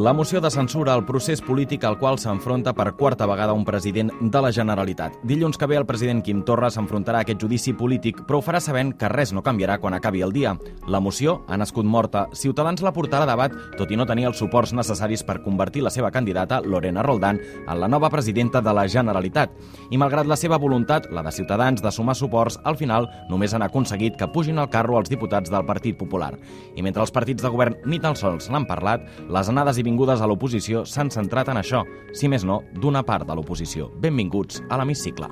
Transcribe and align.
La 0.00 0.14
moció 0.14 0.40
de 0.40 0.48
censura 0.48 0.94
al 0.94 1.02
procés 1.04 1.42
polític 1.44 1.82
al 1.84 1.98
qual 2.00 2.16
s'enfronta 2.16 2.72
per 2.72 2.94
quarta 2.96 3.26
vegada 3.28 3.52
un 3.52 3.66
president 3.68 4.08
de 4.32 4.40
la 4.40 4.48
Generalitat. 4.50 5.18
Dilluns 5.28 5.58
que 5.60 5.66
ve 5.68 5.76
el 5.76 5.84
president 5.84 6.22
Quim 6.24 6.38
Torra 6.48 6.70
s'enfrontarà 6.72 7.18
a 7.20 7.26
aquest 7.26 7.42
judici 7.42 7.74
polític, 7.76 8.22
però 8.24 8.38
ho 8.38 8.44
farà 8.46 8.62
sabent 8.64 8.94
que 8.96 9.10
res 9.12 9.34
no 9.36 9.42
canviarà 9.44 9.76
quan 9.78 9.92
acabi 9.92 10.22
el 10.24 10.32
dia. 10.32 10.54
La 10.88 11.02
moció 11.04 11.42
ha 11.48 11.58
nascut 11.60 11.84
morta. 11.84 12.22
Ciutadans 12.32 12.80
la 12.80 12.94
portarà 12.96 13.26
a 13.26 13.28
debat, 13.28 13.58
tot 13.76 13.92
i 13.92 13.98
no 14.00 14.06
tenir 14.08 14.24
els 14.30 14.40
suports 14.40 14.72
necessaris 14.72 15.20
per 15.22 15.42
convertir 15.44 15.82
la 15.84 15.92
seva 15.92 16.10
candidata, 16.10 16.62
Lorena 16.64 17.04
Roldán, 17.04 17.42
en 17.68 17.80
la 17.80 17.88
nova 17.88 18.08
presidenta 18.08 18.64
de 18.64 18.72
la 18.72 18.86
Generalitat. 18.88 19.52
I 19.90 20.00
malgrat 20.00 20.24
la 20.24 20.40
seva 20.40 20.56
voluntat, 20.56 21.10
la 21.12 21.26
de 21.28 21.34
Ciutadans, 21.42 21.82
de 21.84 21.92
sumar 21.92 22.16
suports, 22.16 22.56
al 22.64 22.80
final 22.80 23.10
només 23.28 23.52
han 23.52 23.68
aconseguit 23.68 24.16
que 24.16 24.32
pugin 24.32 24.64
al 24.64 24.72
carro 24.72 24.96
els 24.96 25.12
diputats 25.12 25.52
del 25.52 25.68
Partit 25.68 26.00
Popular. 26.00 26.32
I 26.74 26.80
mentre 26.80 27.04
els 27.04 27.12
partits 27.12 27.44
de 27.44 27.52
govern 27.52 27.76
ni 27.84 28.00
tan 28.00 28.16
sols 28.16 28.48
l'han 28.48 28.64
parlat, 28.64 29.04
les 29.28 29.52
anades 29.52 29.76
i 29.76 29.89
vingudes 29.90 30.22
a 30.22 30.28
l'oposició 30.30 30.84
s'han 30.86 31.10
centrat 31.10 31.50
en 31.50 31.60
això, 31.60 31.82
si 32.14 32.30
més 32.30 32.46
no, 32.46 32.62
d'una 32.78 33.02
part 33.06 33.26
de 33.26 33.36
l'oposició. 33.36 33.90
Benvinguts 34.00 34.62
a 34.70 34.78
l'Hemicicle. 34.80 35.30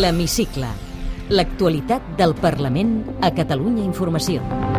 L'Hemicicle. 0.00 0.72
L'actualitat 1.30 2.14
del 2.18 2.34
Parlament 2.38 3.00
a 3.22 3.30
Catalunya 3.34 3.84
Informació. 3.86 4.69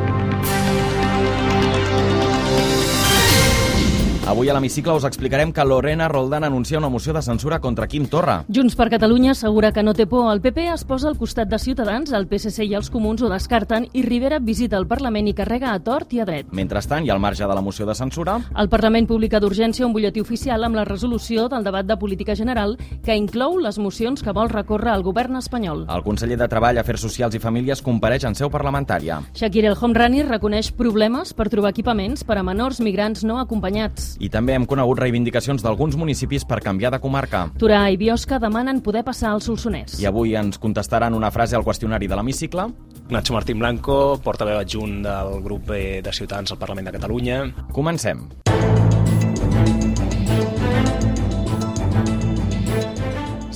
Avui 4.32 4.48
a 4.48 4.54
l'hemicicle 4.56 4.94
us 4.96 5.04
explicarem 5.04 5.50
que 5.52 5.64
Lorena 5.66 6.08
Roldán 6.08 6.46
anuncia 6.46 6.78
una 6.78 6.88
moció 6.88 7.12
de 7.12 7.22
censura 7.22 7.60
contra 7.60 7.86
Quim 7.86 8.06
Torra. 8.08 8.46
Junts 8.48 8.78
per 8.80 8.88
Catalunya 8.90 9.34
assegura 9.34 9.74
que 9.76 9.84
no 9.84 9.92
té 9.94 10.06
por. 10.08 10.30
El 10.32 10.40
PP 10.40 10.70
es 10.72 10.86
posa 10.88 11.10
al 11.10 11.18
costat 11.20 11.50
de 11.52 11.60
Ciutadans, 11.60 12.14
el 12.16 12.30
PSC 12.32 12.64
i 12.64 12.78
els 12.80 12.88
comuns 12.90 13.20
ho 13.20 13.28
descarten 13.28 13.90
i 13.92 14.06
Rivera 14.06 14.40
visita 14.40 14.78
el 14.80 14.88
Parlament 14.88 15.28
i 15.28 15.34
carrega 15.36 15.74
a 15.74 15.82
tort 15.84 16.14
i 16.16 16.22
a 16.24 16.28
dret. 16.30 16.54
Mentrestant, 16.56 17.04
i 17.04 17.12
al 17.12 17.20
marge 17.20 17.44
de 17.44 17.58
la 17.58 17.60
moció 17.60 17.86
de 17.86 17.94
censura, 17.94 18.38
El 18.56 18.70
Parlament 18.70 19.10
publica 19.10 19.42
d'urgència 19.44 19.86
un 19.86 19.92
butlletí 19.92 20.24
oficial 20.24 20.64
amb 20.64 20.80
la 20.80 20.88
resolució 20.88 21.50
del 21.50 21.68
debat 21.68 21.86
de 21.86 22.00
política 22.00 22.34
general 22.34 22.78
que 23.04 23.20
inclou 23.20 23.60
les 23.60 23.82
mocions 23.84 24.24
que 24.24 24.32
vol 24.32 24.48
recórrer 24.48 24.94
al 24.94 25.04
govern 25.04 25.36
espanyol. 25.36 25.88
el 25.90 26.04
conseller 26.04 26.38
de 26.38 26.48
Treball, 26.48 26.78
Afers 26.78 27.02
Socials 27.02 27.36
i 27.36 27.40
Famílies 27.40 27.82
compareix 27.82 28.24
en 28.24 28.36
seu 28.36 28.50
parlamentària. 28.50 29.20
Shakir 29.34 29.66
El 29.66 29.76
Homrani 29.76 30.24
reconeix 30.24 30.72
problemes 30.72 31.34
per 31.34 31.50
trobar 31.50 31.76
equipaments 31.76 32.24
per 32.24 32.38
a 32.38 32.44
menors 32.44 32.80
migrants 32.80 33.26
no 33.26 33.38
acompanyats. 33.38 34.21
I 34.22 34.30
també 34.30 34.54
hem 34.54 34.68
conegut 34.70 35.00
reivindicacions 35.02 35.64
d'alguns 35.66 35.98
municipis 35.98 36.46
per 36.46 36.60
canviar 36.62 36.92
de 36.94 37.00
comarca. 37.02 37.48
Torà 37.62 37.88
i 37.90 37.98
Biosca 37.98 38.38
demanen 38.42 38.84
poder 38.86 39.02
passar 39.08 39.32
al 39.34 39.42
Solsonès. 39.42 39.98
I 40.02 40.06
avui 40.10 40.36
ens 40.38 40.62
contestaran 40.62 41.18
una 41.18 41.32
frase 41.34 41.58
al 41.58 41.66
qüestionari 41.66 42.10
de 42.12 42.20
l'hemicicle. 42.20 42.70
Nacho 43.12 43.34
Martín 43.34 43.60
Blanco, 43.60 44.20
portaveu 44.24 44.62
adjunt 44.62 45.02
del 45.08 45.42
grup 45.44 45.74
de 45.74 46.14
Ciutadans 46.14 46.54
al 46.54 46.62
Parlament 46.62 46.92
de 46.92 46.96
Catalunya. 47.00 47.44
Comencem. 47.74 48.30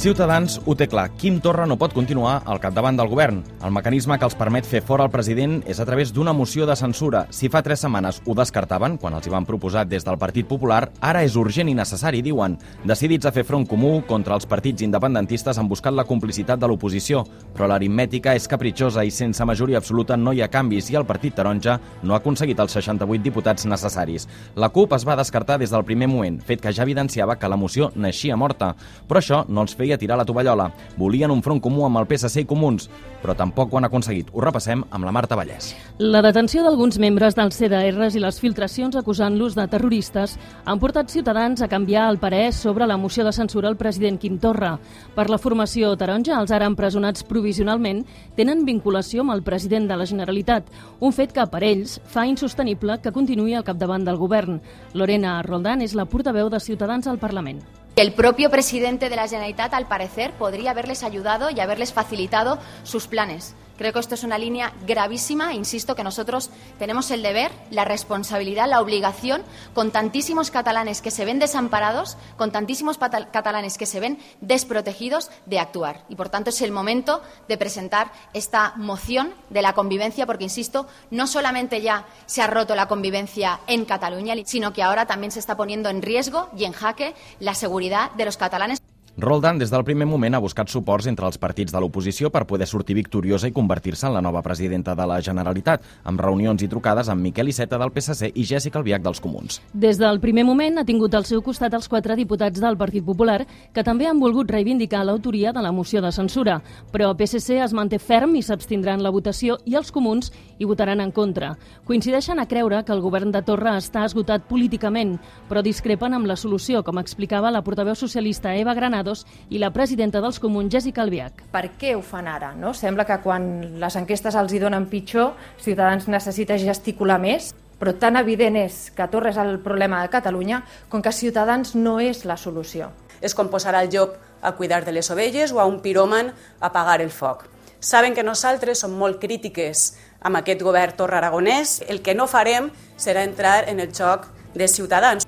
Ciutadans 0.06 0.59
ho 0.70 0.75
té 0.78 0.86
clar. 0.86 1.08
Quim 1.17 1.39
Torra 1.42 1.64
no 1.66 1.80
pot 1.81 1.95
continuar 1.98 2.36
al 2.45 2.59
capdavant 2.61 2.94
del 3.00 3.08
govern. 3.09 3.39
El 3.66 3.72
mecanisme 3.73 4.20
que 4.22 4.28
els 4.28 4.36
permet 4.38 4.67
fer 4.70 4.84
fora 4.86 5.08
el 5.08 5.09
president 5.09 5.56
és 5.66 5.80
a 5.81 5.86
través 5.88 6.11
d'una 6.14 6.34
moció 6.38 6.67
de 6.70 6.75
censura. 6.78 7.23
Si 7.34 7.50
fa 7.50 7.64
tres 7.66 7.81
setmanes 7.81 8.20
ho 8.22 8.36
descartaven, 8.38 9.00
quan 9.02 9.16
els 9.17 9.26
hi 9.26 9.33
van 9.33 9.48
proposar 9.50 9.88
des 9.89 10.06
del 10.06 10.20
Partit 10.22 10.45
Popular, 10.45 10.92
ara 11.02 11.23
és 11.26 11.33
urgent 11.42 11.72
i 11.72 11.73
necessari, 11.73 12.22
diuen. 12.22 12.53
Decidits 12.86 13.26
a 13.26 13.32
fer 13.33 13.42
front 13.49 13.66
comú 13.66 14.04
contra 14.05 14.38
els 14.38 14.45
partits 14.45 14.86
independentistes 14.86 15.58
han 15.58 15.71
buscat 15.71 15.98
la 15.98 16.05
complicitat 16.05 16.61
de 16.61 16.70
l'oposició, 16.70 17.23
però 17.55 17.66
l'aritmètica 17.66 18.36
és 18.37 18.45
capritxosa 18.45 19.02
i 19.02 19.10
sense 19.10 19.42
majoria 19.42 19.82
absoluta 19.82 20.14
no 20.14 20.36
hi 20.37 20.45
ha 20.45 20.52
canvis 20.54 20.92
i 20.93 20.99
el 21.02 21.10
Partit 21.10 21.33
Taronja 21.33 21.80
no 22.04 22.14
ha 22.14 22.22
aconseguit 22.22 22.61
els 22.61 22.77
68 22.77 23.26
diputats 23.26 23.66
necessaris. 23.66 24.30
La 24.54 24.70
CUP 24.70 24.93
es 24.93 25.10
va 25.10 25.17
descartar 25.17 25.58
des 25.58 25.73
del 25.73 25.87
primer 25.89 26.11
moment, 26.14 26.37
fet 26.45 26.61
que 26.61 26.77
ja 26.77 26.86
evidenciava 26.86 27.39
que 27.42 27.49
la 27.49 27.58
moció 27.58 27.89
naixia 27.95 28.37
morta. 28.37 28.76
Però 29.10 29.17
això 29.17 29.43
no 29.49 29.66
els 29.66 29.73
feia 29.73 29.95
tirar 29.98 30.17
la 30.17 30.26
tovallola. 30.26 30.70
Volien 30.98 31.32
un 31.32 31.44
front 31.44 31.61
comú 31.61 31.86
amb 31.86 32.02
el 32.02 32.08
PSC 32.10 32.44
i 32.44 32.48
Comuns, 32.50 32.89
però 33.22 33.36
tampoc 33.38 33.73
ho 33.73 33.80
han 33.80 33.88
aconseguit. 33.88 34.30
Ho 34.33 34.42
repassem 34.44 34.83
amb 34.89 35.06
la 35.06 35.14
Marta 35.16 35.38
Vallès. 35.38 35.73
La 35.98 36.22
detenció 36.22 36.64
d'alguns 36.64 37.00
membres 37.02 37.36
dels 37.38 37.58
CDRs 37.58 38.16
i 38.16 38.22
les 38.22 38.39
filtracions 38.42 38.95
acusant-los 39.00 39.55
de 39.58 39.66
terroristes 39.72 40.36
han 40.66 40.82
portat 40.82 41.10
Ciutadans 41.10 41.61
a 41.61 41.70
canviar 41.72 42.10
el 42.11 42.20
parer 42.20 42.52
sobre 42.54 42.88
la 42.88 42.98
moció 42.98 43.26
de 43.26 43.34
censura 43.34 43.70
al 43.70 43.78
president 43.78 44.20
Quim 44.22 44.38
Torra. 44.39 44.76
Per 45.16 45.30
la 45.30 45.39
formació 45.42 45.95
taronja, 45.98 46.39
els 46.39 46.52
ara 46.52 46.67
empresonats 46.70 47.26
provisionalment 47.26 48.04
tenen 48.36 48.66
vinculació 48.67 49.23
amb 49.23 49.34
el 49.36 49.44
president 49.44 49.89
de 49.89 49.98
la 49.98 50.05
Generalitat, 50.05 50.70
un 51.00 51.16
fet 51.16 51.34
que 51.34 51.48
per 51.50 51.64
ells 51.64 52.00
fa 52.05 52.28
insostenible 52.30 53.00
que 53.02 53.16
continuï 53.16 53.55
al 53.55 53.66
capdavant 53.66 54.05
del 54.05 54.22
govern. 54.22 54.61
Lorena 54.94 55.42
Roldán 55.45 55.82
és 55.82 55.95
la 55.95 56.05
portaveu 56.05 56.50
de 56.50 56.60
Ciutadans 56.60 57.08
al 57.08 57.22
Parlament. 57.22 57.64
El 57.95 58.11
propio 58.11 58.50
presidente 58.50 59.08
de 59.10 59.16
la 59.16 59.26
Generalitat, 59.26 59.73
al 59.73 59.88
parecer, 59.88 60.33
podría 60.33 60.72
haberles 60.72 61.02
ayudado 61.02 61.50
y 61.50 61.61
haberles 61.61 61.94
facilitado 61.94 62.60
sus 62.83 63.08
planes. 63.08 63.56
Creo 63.77 63.91
que 63.91 63.99
esto 63.99 64.15
es 64.15 64.23
una 64.23 64.37
línea 64.37 64.73
gravísima. 64.86 65.53
Insisto 65.53 65.95
que 65.95 66.03
nosotros 66.03 66.49
tenemos 66.80 67.11
el 67.11 67.21
deber, 67.21 67.52
la 67.71 67.86
responsabilidad, 67.86 68.69
la 68.69 68.81
obligación, 68.81 69.43
con 69.73 69.91
tantísimos 69.91 70.52
catalanes 70.52 71.02
que 71.02 71.11
se 71.11 71.25
ven 71.25 71.39
desamparados, 71.39 72.17
con 72.37 72.52
tantísimos 72.52 72.97
catalanes 72.97 73.77
que 73.77 73.86
se 73.86 73.99
ven 73.99 74.19
desprotegidos, 74.41 75.30
de 75.45 75.59
actuar. 75.59 76.05
Y 76.09 76.15
por 76.15 76.30
tanto 76.30 76.49
es 76.49 76.61
el 76.61 76.71
momento 76.71 77.21
de 77.47 77.58
presentar 77.58 78.11
esta 78.33 78.73
moción 78.77 79.33
de 79.49 79.61
la 79.61 79.73
convivencia, 79.73 80.25
porque 80.25 80.45
insisto, 80.45 80.87
no 81.11 81.27
solamente 81.27 81.81
ya 81.81 82.05
se 82.25 82.42
ha 82.42 82.47
roto 82.47 82.75
la 82.75 82.87
convivencia 82.87 83.59
en 83.67 83.86
Cataluña, 83.86 84.36
sino 84.45 84.73
que 84.73 84.83
ahora 84.83 85.05
también 85.05 85.31
se 85.31 85.39
está 85.39 85.57
poniendo 85.57 85.89
en 85.89 86.02
riesgo 86.02 86.49
y 86.57 86.65
en 86.65 86.71
jaque 86.71 87.13
la 87.39 87.55
seguridad 87.55 88.11
de 88.11 88.25
los 88.25 88.37
catalanes. 88.37 88.81
Roldán, 89.17 89.58
des 89.58 89.71
del 89.71 89.86
primer 89.86 90.05
moment, 90.05 90.36
ha 90.36 90.42
buscat 90.43 90.67
suports 90.67 91.05
entre 91.08 91.23
els 91.23 91.37
partits 91.39 91.71
de 91.71 91.80
l'oposició 91.80 92.27
per 92.33 92.42
poder 92.43 92.65
sortir 92.67 92.98
victoriosa 92.98 93.48
i 93.48 93.53
convertir-se 93.55 94.09
en 94.09 94.14
la 94.14 94.21
nova 94.21 94.42
presidenta 94.43 94.92
de 94.92 95.05
la 95.08 95.21
Generalitat, 95.23 95.86
amb 96.03 96.20
reunions 96.20 96.59
i 96.61 96.67
trucades 96.67 97.08
amb 97.08 97.23
Miquel 97.23 97.48
Iceta 97.48 97.80
del 97.80 97.93
PSC 97.95 98.33
i 98.36 98.43
Jèssica 98.43 98.81
Albiach 98.81 99.05
dels 99.05 99.21
Comuns. 99.23 99.61
Des 99.71 99.95
del 100.02 100.20
primer 100.20 100.43
moment 100.43 100.81
ha 100.81 100.83
tingut 100.83 101.15
al 101.15 101.23
seu 101.23 101.39
costat 101.42 101.73
els 101.80 101.87
quatre 101.87 102.17
diputats 102.20 102.59
del 102.59 102.75
Partit 102.75 103.05
Popular 103.08 103.45
que 103.71 103.86
també 103.87 104.09
han 104.09 104.20
volgut 104.20 104.52
reivindicar 104.52 105.05
l'autoria 105.05 105.54
de 105.55 105.64
la 105.64 105.71
moció 105.71 106.04
de 106.04 106.11
censura, 106.11 106.59
però 106.92 107.14
PSC 107.15 107.61
es 107.64 107.71
manté 107.71 108.02
ferm 108.04 108.36
i 108.36 108.43
s'abstindrà 108.43 108.98
en 108.99 109.04
la 109.05 109.15
votació 109.15 109.61
i 109.64 109.80
els 109.80 109.93
comuns 109.95 110.33
hi 110.59 110.67
votaran 110.67 110.99
en 110.99 111.15
contra. 111.15 111.54
Coincideixen 111.87 112.43
a 112.43 112.49
creure 112.52 112.83
que 112.83 112.92
el 112.92 112.99
govern 112.99 113.31
de 113.31 113.45
Torra 113.48 113.77
està 113.80 114.04
esgotat 114.04 114.43
políticament, 114.52 115.15
però 115.48 115.64
discrepen 115.64 116.20
amb 116.20 116.27
la 116.27 116.36
solució, 116.36 116.83
com 116.83 116.99
explicava 116.99 117.54
la 117.55 117.64
portaveu 117.64 117.95
socialista 117.95 118.52
Eva 118.59 118.75
Granados 119.05 119.26
i 119.49 119.60
la 119.61 119.71
presidenta 119.71 120.21
dels 120.21 120.39
comuns 120.42 120.71
Jèssica 120.73 121.04
Albiach. 121.04 121.45
per 121.52 121.71
què 121.77 121.95
ho 121.95 122.02
fan 122.02 122.27
ara? 122.27 122.54
No? 122.55 122.73
Sembla 122.73 123.05
que 123.05 123.20
quan 123.21 123.77
les 123.80 123.95
enquestes 123.95 124.36
els 124.36 124.54
hi 124.54 124.60
donen 124.60 124.88
pitjor, 124.89 125.33
Ciutadans 125.61 126.08
necessita 126.08 126.58
gesticular 126.58 127.20
més, 127.20 127.54
però 127.80 127.93
tan 127.98 128.16
evident 128.16 128.56
és 128.56 128.92
que 128.95 129.07
Torra 129.07 129.30
és 129.30 129.38
el 129.38 129.60
problema 129.60 130.01
de 130.01 130.10
Catalunya 130.10 130.63
com 130.89 131.01
que 131.01 131.12
Ciutadans 131.12 131.75
no 131.75 132.00
és 132.00 132.25
la 132.25 132.38
solució. 132.38 132.92
és 133.21 133.33
com 133.33 133.48
posar 133.48 133.74
al 133.75 133.89
llop 133.89 134.18
a 134.42 134.51
cuidar 134.51 134.83
de 134.86 134.92
les 134.92 135.10
ovelles 135.10 135.51
o 135.51 135.60
a 135.60 135.66
un 135.66 135.80
piròman 135.80 136.27
a 136.60 136.68
apagar 136.68 137.01
el 137.01 137.10
foc. 137.10 137.45
Saben 137.80 138.13
que 138.13 138.24
nosaltres 138.24 138.80
som 138.80 138.92
molt 138.92 139.19
crítiques 139.19 139.95
amb 140.22 140.36
aquest 140.36 140.62
govern 140.62 140.95
Torra 140.98 141.18
Aragonès. 141.18 141.81
El 141.88 142.02
que 142.02 142.13
no 142.13 142.28
farem 142.28 142.69
serà 142.98 143.24
entrar 143.24 143.69
en 143.69 143.80
el 143.80 143.94
joc 143.94 144.28
de 144.54 144.68
Ciutadans. 144.68 145.25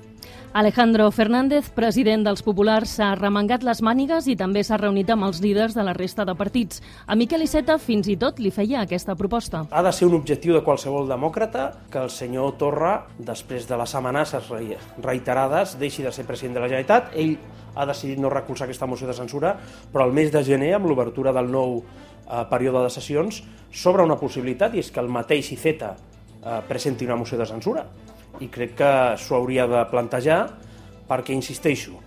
Alejandro 0.54 1.10
Fernández, 1.12 1.68
president 1.70 2.24
dels 2.26 2.40
Populars, 2.42 2.90
s'ha 2.96 3.12
remengat 3.14 3.62
les 3.62 3.82
mànigues 3.84 4.26
i 4.26 4.34
també 4.34 4.62
s'ha 4.64 4.78
reunit 4.80 5.10
amb 5.12 5.26
els 5.28 5.42
líders 5.44 5.74
de 5.76 5.84
la 5.86 5.92
resta 5.94 6.24
de 6.26 6.34
partits. 6.34 6.80
A 7.06 7.14
Miquel 7.14 7.44
Iceta 7.44 7.76
fins 7.78 8.08
i 8.08 8.16
tot 8.18 8.40
li 8.42 8.50
feia 8.50 8.80
aquesta 8.80 9.14
proposta. 9.14 9.66
Ha 9.70 9.82
de 9.84 9.92
ser 9.92 10.08
un 10.08 10.16
objectiu 10.16 10.56
de 10.56 10.62
qualsevol 10.64 11.06
demòcrata 11.06 11.68
que 11.92 12.00
el 12.00 12.10
senyor 12.10 12.56
Torra, 12.58 12.94
després 13.18 13.68
de 13.68 13.76
les 13.78 13.94
amenaces 13.94 14.48
re- 14.50 14.80
reiterades, 15.04 15.76
deixi 15.78 16.02
de 16.02 16.10
ser 16.16 16.24
president 16.26 16.56
de 16.56 16.64
la 16.64 16.72
Generalitat. 16.72 17.12
Ell 17.14 17.36
ha 17.76 17.86
decidit 17.86 18.18
no 18.18 18.32
recolzar 18.32 18.66
aquesta 18.66 18.88
moció 18.88 19.06
de 19.06 19.14
censura, 19.14 19.54
però 19.92 20.08
al 20.08 20.16
mes 20.16 20.32
de 20.32 20.42
gener, 20.42 20.72
amb 20.74 20.88
l'obertura 20.90 21.30
del 21.36 21.52
nou 21.52 21.82
eh, 21.84 22.42
període 22.50 22.82
de 22.88 22.90
sessions, 22.90 23.44
s'obre 23.70 24.02
una 24.02 24.18
possibilitat 24.18 24.74
i 24.74 24.80
és 24.82 24.90
que 24.90 25.04
el 25.04 25.12
mateix 25.12 25.52
Iceta 25.52 25.94
eh, 25.94 26.60
presenti 26.66 27.04
una 27.06 27.20
moció 27.20 27.38
de 27.38 27.46
censura. 27.46 27.84
I 28.40 28.48
crec 28.52 28.76
que 28.78 28.92
s'ho 29.18 29.38
hauria 29.38 29.66
de 29.70 29.82
plantejar 29.90 30.40
perquè, 31.08 31.34
insisteixo, 31.34 31.98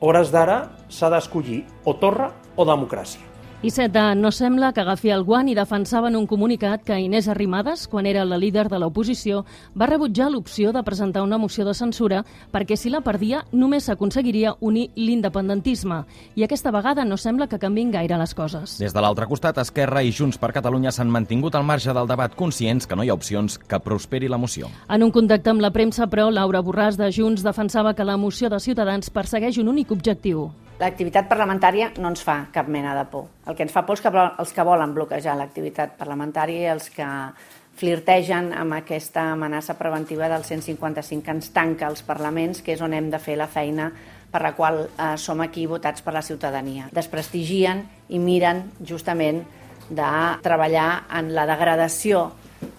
hores 0.00 0.32
d'ara 0.32 0.58
s'ha 0.88 1.10
d'escollir 1.12 1.64
o 1.84 1.96
Torra 2.00 2.30
o 2.56 2.64
democràcia. 2.64 3.33
Iceta 3.64 4.14
no 4.14 4.30
sembla 4.30 4.74
que 4.76 4.82
agafi 4.82 5.08
el 5.08 5.22
guant 5.24 5.46
i 5.48 5.54
defensava 5.56 6.10
en 6.10 6.18
un 6.18 6.26
comunicat 6.28 6.82
que 6.84 6.98
Inés 7.00 7.30
Arrimadas, 7.32 7.86
quan 7.88 8.04
era 8.04 8.26
la 8.28 8.36
líder 8.36 8.66
de 8.68 8.76
l'oposició, 8.76 9.38
va 9.72 9.86
rebutjar 9.88 10.26
l'opció 10.28 10.68
de 10.76 10.82
presentar 10.84 11.22
una 11.24 11.38
moció 11.40 11.64
de 11.64 11.72
censura 11.72 12.18
perquè 12.52 12.76
si 12.76 12.90
la 12.92 13.00
perdia 13.00 13.38
només 13.52 13.86
s'aconseguiria 13.88 14.52
unir 14.60 14.90
l'independentisme. 14.96 16.02
I 16.36 16.44
aquesta 16.44 16.74
vegada 16.76 17.06
no 17.08 17.16
sembla 17.16 17.46
que 17.48 17.58
canvin 17.58 17.90
gaire 17.94 18.18
les 18.20 18.34
coses. 18.36 18.74
Des 18.82 18.92
de 18.92 19.00
l'altre 19.00 19.24
costat, 19.30 19.56
Esquerra 19.62 20.02
i 20.04 20.12
Junts 20.12 20.36
per 20.36 20.52
Catalunya 20.52 20.92
s'han 20.92 21.08
mantingut 21.08 21.56
al 21.56 21.64
marge 21.64 21.94
del 21.96 22.10
debat 22.10 22.36
conscients 22.36 22.84
que 22.84 23.00
no 23.00 23.02
hi 23.02 23.08
ha 23.08 23.16
opcions 23.16 23.56
que 23.56 23.80
prosperi 23.80 24.28
la 24.28 24.36
moció. 24.36 24.68
En 24.92 25.08
un 25.08 25.10
contacte 25.10 25.48
amb 25.48 25.64
la 25.64 25.72
premsa, 25.72 26.04
però, 26.12 26.28
Laura 26.28 26.60
Borràs 26.60 27.00
de 27.00 27.08
Junts 27.08 27.40
defensava 27.40 27.94
que 27.94 28.04
la 28.04 28.18
moció 28.18 28.52
de 28.52 28.60
Ciutadans 28.60 29.08
persegueix 29.08 29.56
un 29.56 29.72
únic 29.72 29.96
objectiu, 29.96 30.50
L'activitat 30.80 31.28
parlamentària 31.30 31.92
no 32.02 32.10
ens 32.10 32.24
fa 32.26 32.48
cap 32.54 32.66
mena 32.66 32.96
de 32.98 33.04
por. 33.10 33.28
El 33.46 33.54
que 33.54 33.62
ens 33.62 33.72
fa 33.72 33.84
por 33.86 33.94
és 33.94 34.02
que 34.02 34.10
els 34.10 34.52
que 34.52 34.64
volen 34.66 34.94
bloquejar 34.94 35.36
l'activitat 35.38 35.94
parlamentària, 36.00 36.72
els 36.74 36.88
que 36.90 37.06
flirtegen 37.78 38.52
amb 38.54 38.74
aquesta 38.74 39.28
amenaça 39.32 39.76
preventiva 39.78 40.28
del 40.30 40.44
155 40.46 41.24
que 41.24 41.34
ens 41.34 41.50
tanca 41.54 41.86
els 41.90 42.02
parlaments, 42.06 42.62
que 42.62 42.74
és 42.74 42.82
on 42.82 42.94
hem 42.94 43.10
de 43.10 43.22
fer 43.22 43.38
la 43.38 43.50
feina 43.50 43.90
per 44.34 44.42
la 44.42 44.54
qual 44.54 44.80
eh, 44.86 45.14
som 45.16 45.40
aquí 45.42 45.66
votats 45.70 46.02
per 46.02 46.14
la 46.14 46.22
ciutadania. 46.22 46.88
Desprestigien 46.94 47.84
i 48.10 48.18
miren 48.18 48.64
justament 48.82 49.44
de 49.90 50.10
treballar 50.42 51.04
en 51.14 51.34
la 51.36 51.46
degradació 51.46 52.32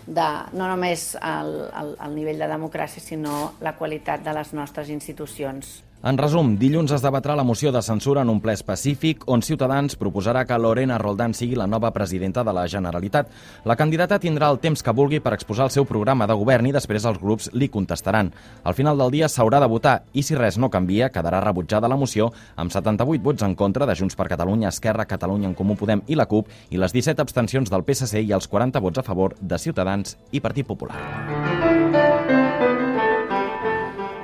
de 0.05 0.27
no 0.53 0.67
només 0.67 1.13
el, 1.15 1.53
el, 1.71 1.95
el 2.01 2.15
nivell 2.15 2.41
de 2.43 2.49
democràcia, 2.49 3.03
sinó 3.03 3.53
la 3.63 3.75
qualitat 3.79 4.23
de 4.25 4.33
les 4.35 4.51
nostres 4.53 4.91
institucions. 4.91 5.77
En 6.05 6.19
resum, 6.21 6.51
dilluns 6.61 6.91
es 6.93 7.01
debatrà 7.01 7.33
la 7.33 7.43
moció 7.43 7.71
de 7.73 7.79
censura 7.81 8.21
en 8.21 8.29
un 8.29 8.37
ple 8.37 8.53
específic 8.53 9.23
on 9.25 9.41
Ciutadans 9.41 9.95
proposarà 9.97 10.43
que 10.45 10.57
Lorena 10.61 10.99
Roldán 11.01 11.33
sigui 11.33 11.55
la 11.57 11.65
nova 11.65 11.89
presidenta 11.95 12.43
de 12.45 12.53
la 12.53 12.67
Generalitat. 12.69 13.31
La 13.65 13.73
candidata 13.75 14.19
tindrà 14.21 14.51
el 14.53 14.59
temps 14.61 14.85
que 14.85 14.93
vulgui 14.93 15.17
per 15.17 15.33
exposar 15.33 15.65
el 15.65 15.73
seu 15.73 15.87
programa 15.89 16.27
de 16.29 16.35
govern 16.37 16.69
i 16.69 16.75
després 16.75 17.07
els 17.09 17.17
grups 17.17 17.49
li 17.57 17.71
contestaran. 17.73 18.29
Al 18.61 18.77
final 18.77 19.01
del 19.01 19.15
dia 19.17 19.25
s'haurà 19.25 19.57
de 19.63 19.71
votar 19.71 19.95
i 20.13 20.21
si 20.21 20.37
res 20.37 20.59
no 20.61 20.69
canvia, 20.69 21.09
quedarà 21.09 21.39
rebutjada 21.41 21.89
la 21.89 21.97
moció 21.97 22.29
amb 22.55 22.69
78 22.69 23.25
vots 23.25 23.41
en 23.41 23.55
contra 23.55 23.87
de 23.89 23.95
Junts 23.97 24.13
per 24.13 24.29
Catalunya, 24.29 24.69
Esquerra, 24.69 25.07
Catalunya 25.09 25.49
en 25.49 25.55
Comú 25.57 25.73
Podem 25.73 26.05
i 26.05 26.13
la 26.21 26.27
CUP 26.29 26.53
i 26.69 26.77
les 26.77 26.93
17 26.93 27.25
abstencions 27.25 27.73
del 27.73 27.81
PSC 27.81 28.21
i 28.21 28.35
els 28.37 28.45
40 28.45 28.77
vots 28.77 29.01
a 29.01 29.07
favor 29.09 29.33
de 29.41 29.57
Ciutadans 29.57 30.19
i 30.29 30.39
Partit 30.45 30.69
Popular. 30.69 31.74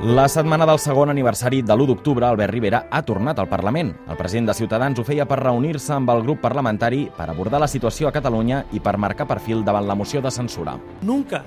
La 0.01 0.27
setmana 0.27 0.65
del 0.65 0.79
segon 0.81 1.11
aniversari 1.11 1.59
de 1.61 1.75
l'1 1.75 1.85
d'octubre, 1.85 2.25
Albert 2.25 2.49
Rivera 2.49 2.79
ha 2.89 3.03
tornat 3.05 3.37
al 3.37 3.45
Parlament. 3.47 3.91
El 4.09 4.17
president 4.17 4.47
de 4.49 4.55
Ciutadans 4.57 4.97
ho 4.97 5.03
feia 5.05 5.27
per 5.29 5.37
reunir-se 5.37 5.93
amb 5.93 6.09
el 6.09 6.23
grup 6.23 6.39
parlamentari 6.41 7.03
per 7.13 7.27
abordar 7.29 7.59
la 7.61 7.67
situació 7.69 8.09
a 8.09 8.11
Catalunya 8.15 8.63
i 8.73 8.81
per 8.81 8.95
marcar 8.97 9.27
perfil 9.29 9.61
davant 9.63 9.85
la 9.85 9.93
moció 9.93 10.19
de 10.19 10.31
censura. 10.33 10.73
Nunca, 11.03 11.43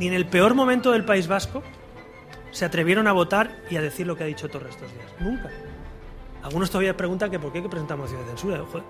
ni 0.00 0.08
en 0.08 0.14
el 0.14 0.26
peor 0.26 0.54
momento 0.54 0.90
del 0.90 1.04
País 1.04 1.28
Vasco, 1.28 1.62
se 2.50 2.64
atrevieron 2.64 3.06
a 3.06 3.12
votar 3.12 3.52
y 3.70 3.76
a 3.76 3.80
decir 3.80 4.08
lo 4.08 4.16
que 4.16 4.24
ha 4.24 4.26
dicho 4.26 4.48
Torres 4.48 4.74
estos 4.74 4.92
días. 4.92 5.06
Nunca. 5.20 5.48
Algunos 6.42 6.70
todavía 6.70 6.96
preguntan 6.96 7.30
que 7.30 7.38
por 7.38 7.52
qué 7.52 7.62
que 7.62 7.68
presentar 7.68 7.98
moción 7.98 8.20
de 8.22 8.26
censura. 8.30 8.64
Joder, 8.66 8.82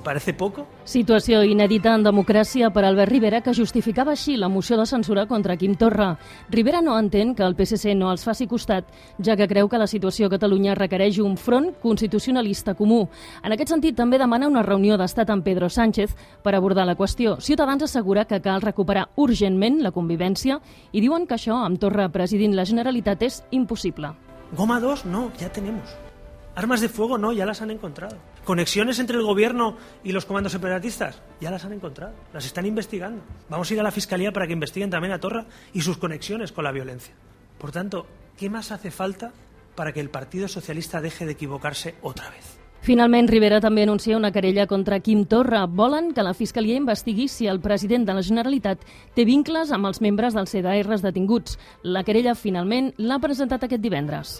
parece 0.00 0.34
poco? 0.34 0.66
Situació 0.84 1.42
inèdita 1.46 1.92
en 1.94 2.02
democràcia 2.04 2.70
per 2.74 2.84
Albert 2.84 3.12
Rivera 3.12 3.40
que 3.44 3.54
justificava 3.54 4.12
així 4.16 4.36
la 4.36 4.48
moció 4.48 4.76
de 4.78 4.86
censura 4.86 5.26
contra 5.30 5.56
Quim 5.56 5.76
Torra. 5.78 6.16
Rivera 6.50 6.80
no 6.82 6.96
entén 6.98 7.34
que 7.34 7.44
el 7.46 7.54
PSC 7.54 7.94
no 7.94 8.10
els 8.10 8.24
faci 8.26 8.48
costat, 8.50 8.88
ja 9.22 9.36
que 9.36 9.48
creu 9.48 9.68
que 9.68 9.78
la 9.78 9.86
situació 9.86 10.26
a 10.26 10.34
Catalunya 10.34 10.74
requereix 10.74 11.20
un 11.20 11.36
front 11.36 11.70
constitucionalista 11.82 12.74
comú. 12.74 13.06
En 13.44 13.52
aquest 13.52 13.70
sentit, 13.70 13.96
també 13.96 14.18
demana 14.18 14.48
una 14.48 14.66
reunió 14.66 14.98
d'estat 14.98 15.30
amb 15.30 15.44
Pedro 15.44 15.68
Sánchez 15.70 16.16
per 16.42 16.54
abordar 16.54 16.86
la 16.86 16.96
qüestió. 16.96 17.38
Ciutadans 17.40 17.82
assegura 17.86 18.26
que 18.26 18.40
cal 18.40 18.62
recuperar 18.62 19.08
urgentment 19.16 19.82
la 19.84 19.92
convivència 19.92 20.60
i 20.92 21.00
diuen 21.00 21.26
que 21.26 21.38
això, 21.38 21.62
amb 21.64 21.78
Torra 21.78 22.10
presidint 22.10 22.56
la 22.56 22.66
Generalitat, 22.66 23.22
és 23.22 23.42
impossible. 23.50 24.14
Goma 24.56 24.80
2, 24.80 25.06
no, 25.06 25.30
ya 25.38 25.52
tenemos. 25.52 26.09
Armas 26.54 26.80
de 26.80 26.88
fuego 26.88 27.16
no, 27.16 27.32
ya 27.32 27.46
las 27.46 27.62
han 27.62 27.70
encontrado. 27.70 28.16
Conexiones 28.44 28.98
entre 28.98 29.16
el 29.16 29.22
gobierno 29.22 29.76
y 30.02 30.12
los 30.12 30.26
comandos 30.26 30.52
separatistas, 30.52 31.22
ya 31.40 31.50
las 31.50 31.64
han 31.64 31.72
encontrado, 31.72 32.14
las 32.32 32.44
están 32.44 32.66
investigando. 32.66 33.22
Vamos 33.48 33.70
a 33.70 33.74
ir 33.74 33.80
a 33.80 33.84
la 33.84 33.92
Fiscalía 33.92 34.32
para 34.32 34.46
que 34.46 34.52
investiguen 34.52 34.90
también 34.90 35.12
a 35.12 35.20
Torra 35.20 35.46
y 35.72 35.80
sus 35.82 35.98
conexiones 35.98 36.52
con 36.52 36.64
la 36.64 36.72
violencia. 36.72 37.14
Por 37.58 37.72
tanto, 37.72 38.06
¿qué 38.36 38.50
más 38.50 38.72
hace 38.72 38.90
falta 38.90 39.32
para 39.74 39.92
que 39.92 40.00
el 40.00 40.10
Partido 40.10 40.48
Socialista 40.48 41.00
deje 41.00 41.24
de 41.24 41.32
equivocarse 41.32 41.94
otra 42.02 42.28
vez? 42.30 42.58
Finalment, 42.80 43.28
Rivera 43.28 43.58
també 43.60 43.82
anuncia 43.84 44.16
una 44.16 44.30
querella 44.32 44.64
contra 44.66 45.02
Quim 45.04 45.26
Torra. 45.28 45.66
Volen 45.66 46.14
que 46.16 46.24
la 46.24 46.32
Fiscalia 46.32 46.78
investigui 46.80 47.28
si 47.28 47.46
el 47.46 47.60
president 47.60 48.06
de 48.08 48.14
la 48.16 48.24
Generalitat 48.24 48.86
té 49.14 49.26
vincles 49.28 49.68
amb 49.76 49.90
els 49.90 50.00
membres 50.00 50.32
dels 50.32 50.56
CDRs 50.56 51.04
detinguts. 51.04 51.58
La 51.82 52.04
querella, 52.08 52.34
finalment, 52.34 52.94
l'ha 52.96 53.20
presentat 53.20 53.68
aquest 53.68 53.84
divendres. 53.84 54.38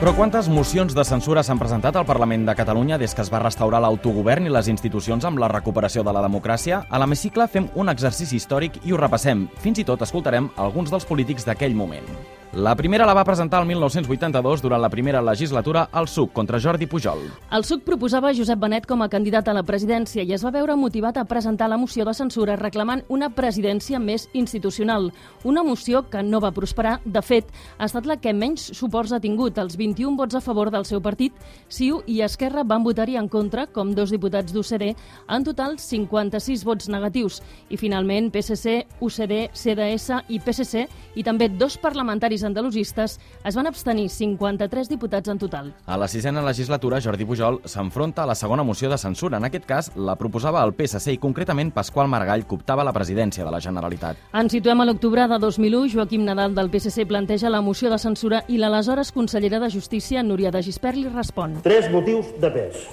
Però 0.00 0.14
quantes 0.16 0.46
mocions 0.48 0.94
de 0.96 1.02
censura 1.04 1.42
s'han 1.44 1.58
presentat 1.60 1.98
al 2.00 2.06
Parlament 2.08 2.46
de 2.48 2.54
Catalunya 2.56 2.96
des 2.96 3.12
que 3.12 3.20
es 3.20 3.28
va 3.28 3.42
restaurar 3.42 3.82
l'autogovern 3.84 4.48
i 4.48 4.54
les 4.54 4.72
institucions 4.72 5.28
amb 5.28 5.44
la 5.44 5.52
recuperació 5.52 6.00
de 6.00 6.16
la 6.16 6.24
democràcia? 6.24 6.80
A 6.88 7.02
l'hemicicle 7.04 7.44
fem 7.52 7.68
un 7.76 7.92
exercici 7.92 8.40
històric 8.40 8.80
i 8.80 8.96
ho 8.96 9.04
repassem. 9.04 9.50
Fins 9.60 9.84
i 9.84 9.84
tot 9.84 10.00
escoltarem 10.00 10.48
alguns 10.56 10.88
dels 10.88 11.04
polítics 11.04 11.44
d'aquell 11.44 11.76
moment. 11.76 12.08
La 12.52 12.74
primera 12.74 13.06
la 13.06 13.14
va 13.14 13.22
presentar 13.22 13.60
el 13.62 13.68
1982 13.68 14.62
durant 14.64 14.80
la 14.82 14.88
primera 14.90 15.20
legislatura 15.22 15.84
al 15.92 16.08
SUC 16.08 16.32
contra 16.32 16.58
Jordi 16.58 16.88
Pujol. 16.90 17.20
El 17.54 17.62
SUC 17.62 17.84
proposava 17.86 18.32
Josep 18.34 18.58
Benet 18.58 18.88
com 18.90 19.04
a 19.04 19.08
candidat 19.08 19.46
a 19.46 19.52
la 19.54 19.62
presidència 19.62 20.24
i 20.26 20.34
es 20.34 20.42
va 20.42 20.50
veure 20.50 20.74
motivat 20.74 21.20
a 21.20 21.24
presentar 21.30 21.68
la 21.70 21.78
moció 21.78 22.02
de 22.04 22.10
censura 22.12 22.56
reclamant 22.58 23.04
una 23.06 23.28
presidència 23.30 24.00
més 24.02 24.26
institucional. 24.34 25.12
Una 25.44 25.62
moció 25.62 26.02
que 26.10 26.24
no 26.26 26.40
va 26.42 26.50
prosperar, 26.50 26.96
de 27.04 27.22
fet, 27.22 27.52
ha 27.78 27.86
estat 27.86 28.08
la 28.10 28.16
que 28.18 28.34
menys 28.34 28.66
suports 28.74 29.14
ha 29.14 29.22
tingut. 29.22 29.62
Els 29.62 29.78
21 29.78 30.18
vots 30.18 30.34
a 30.34 30.42
favor 30.42 30.72
del 30.74 30.88
seu 30.90 30.98
partit, 31.00 31.30
CiU 31.70 32.02
i 32.10 32.18
Esquerra 32.26 32.66
van 32.66 32.82
votar-hi 32.82 33.14
en 33.14 33.30
contra, 33.30 33.68
com 33.70 33.94
dos 33.94 34.10
diputats 34.10 34.50
d'UCD, 34.50 34.96
en 35.30 35.46
total 35.46 35.78
56 35.78 36.66
vots 36.66 36.90
negatius. 36.90 37.38
I 37.70 37.78
finalment 37.78 38.32
PSC, 38.34 38.88
UCD, 38.98 39.54
CDS 39.54 40.18
i 40.26 40.42
PSC 40.42 40.88
i 41.14 41.22
també 41.22 41.46
dos 41.46 41.78
parlamentaris 41.78 42.39
parlamentaris 42.40 42.44
andalusistes 42.44 43.20
es 43.44 43.56
van 43.56 43.66
abstenir 43.66 44.08
53 44.08 44.88
diputats 44.88 45.28
en 45.28 45.38
total. 45.38 45.74
A 45.86 45.96
la 45.96 46.08
sisena 46.08 46.42
legislatura, 46.42 47.00
Jordi 47.00 47.24
Pujol 47.24 47.60
s'enfronta 47.64 48.22
a 48.22 48.26
la 48.26 48.34
segona 48.34 48.62
moció 48.62 48.90
de 48.90 48.98
censura. 48.98 49.38
En 49.38 49.44
aquest 49.44 49.66
cas, 49.66 49.92
la 49.96 50.16
proposava 50.16 50.62
el 50.64 50.74
PSC 50.74 51.12
i 51.12 51.18
concretament 51.18 51.72
Pasqual 51.72 52.08
Maragall, 52.08 52.46
que 52.46 52.54
optava 52.54 52.84
la 52.84 52.92
presidència 52.92 53.44
de 53.44 53.50
la 53.50 53.60
Generalitat. 53.60 54.16
Ens 54.32 54.52
situem 54.52 54.80
a 54.80 54.86
l'octubre 54.86 55.26
de 55.28 55.38
2001. 55.38 55.88
Joaquim 55.94 56.24
Nadal 56.24 56.54
del 56.54 56.70
PSC 56.70 57.06
planteja 57.06 57.50
la 57.50 57.60
moció 57.60 57.90
de 57.90 57.98
censura 57.98 58.44
i 58.48 58.58
l'aleshores 58.58 59.12
consellera 59.12 59.60
de 59.60 59.70
Justícia, 59.70 60.22
Núria 60.22 60.50
de 60.50 60.62
Gispert, 60.62 60.96
li 60.96 61.08
respon. 61.08 61.60
Tres 61.62 61.90
motius 61.90 62.34
de 62.40 62.50
pes. 62.50 62.88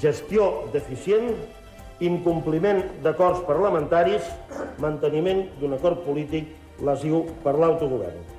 Gestió 0.00 0.68
deficient, 0.72 1.32
incompliment 2.00 2.84
d'acords 3.02 3.42
parlamentaris, 3.48 4.22
manteniment 4.78 5.46
d'un 5.58 5.74
acord 5.74 6.04
polític 6.04 6.52
lesiu 6.84 7.24
per 7.42 7.56
l'autogovern. 7.58 8.37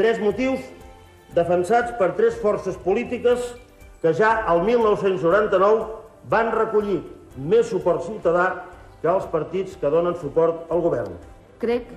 Tres 0.00 0.16
motius 0.16 0.62
defensats 1.36 1.90
per 1.98 2.14
tres 2.16 2.36
forces 2.40 2.76
polítiques 2.80 3.42
que 4.00 4.14
ja 4.16 4.30
al 4.48 4.62
1999 4.64 5.82
van 6.32 6.48
recollir 6.54 7.02
més 7.36 7.68
suport 7.68 8.06
ciutadà 8.06 8.46
que 9.02 9.10
els 9.12 9.26
partits 9.28 9.74
que 9.82 9.90
donen 9.92 10.16
suport 10.16 10.72
al 10.72 10.80
govern. 10.86 11.18
Crec 11.60 11.90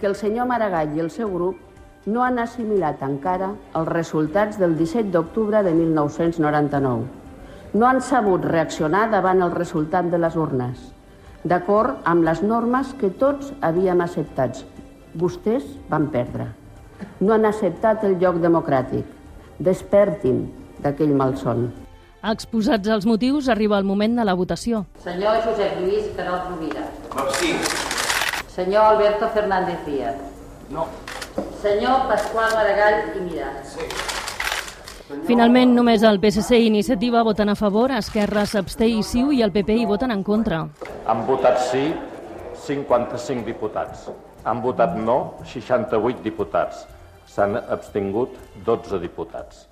que 0.00 0.08
el 0.10 0.16
senyor 0.18 0.48
Maragall 0.50 0.96
i 0.98 1.04
el 1.04 1.12
seu 1.14 1.30
grup 1.30 2.08
no 2.10 2.24
han 2.24 2.42
assimilat 2.42 3.06
encara 3.06 3.52
els 3.78 3.92
resultats 3.92 4.58
del 4.58 4.74
17 4.80 5.14
d'octubre 5.14 5.62
de 5.62 5.76
1999. 5.78 7.06
No 7.78 7.86
han 7.86 8.02
sabut 8.02 8.50
reaccionar 8.50 9.04
davant 9.14 9.46
el 9.46 9.54
resultat 9.54 10.10
de 10.10 10.18
les 10.26 10.34
urnes, 10.34 10.90
d'acord 11.46 12.02
amb 12.02 12.26
les 12.26 12.42
normes 12.42 12.92
que 12.98 13.14
tots 13.14 13.54
havíem 13.62 14.02
acceptats. 14.02 14.66
Vostès 15.14 15.70
van 15.86 16.10
perdre 16.10 16.50
no 17.20 17.34
han 17.34 17.44
acceptat 17.48 18.04
el 18.04 18.18
lloc 18.20 18.40
democràtic. 18.42 19.08
Despertin 19.58 20.44
d'aquell 20.82 21.14
malson. 21.14 21.68
Exposats 22.24 22.88
els 22.88 23.04
motius, 23.06 23.50
arriba 23.52 23.78
el 23.78 23.84
moment 23.84 24.16
de 24.16 24.24
la 24.24 24.34
votació. 24.34 24.84
Senyor 25.04 25.42
Josep 25.44 25.80
Lluís 25.82 26.08
Carol 26.16 26.40
Rovira. 26.48 26.86
M'abstinc. 27.14 27.74
Senyor 28.54 28.94
Alberto 28.94 29.28
Fernández 29.34 29.84
Díaz. 29.84 30.16
No. 30.70 30.86
Senyor 31.60 32.06
Pasqual 32.08 32.54
Maragall 32.54 33.16
i 33.18 33.24
Mirà. 33.26 33.50
Sí. 33.66 33.88
Finalment, 35.28 35.74
només 35.76 36.02
el 36.06 36.16
PSC 36.22 36.62
i 36.62 36.68
Iniciativa 36.70 37.22
voten 37.26 37.52
a 37.52 37.56
favor, 37.58 37.92
Esquerra 37.92 38.46
s'absté 38.48 38.88
i 38.88 39.02
Ciu 39.04 39.34
i 39.36 39.42
el 39.44 39.52
PP 39.52 39.76
hi 39.82 39.84
voten 39.90 40.14
en 40.14 40.22
contra. 40.24 40.62
Han 41.06 41.26
votat 41.28 41.60
sí 41.68 41.90
55 42.64 43.44
diputats. 43.44 44.08
Han 44.44 44.60
votat 44.64 44.96
no 45.00 45.18
68 45.50 46.24
diputats. 46.24 46.84
S'han 47.26 47.56
abstingut 47.56 48.36
12 48.66 49.00
diputats. 49.00 49.64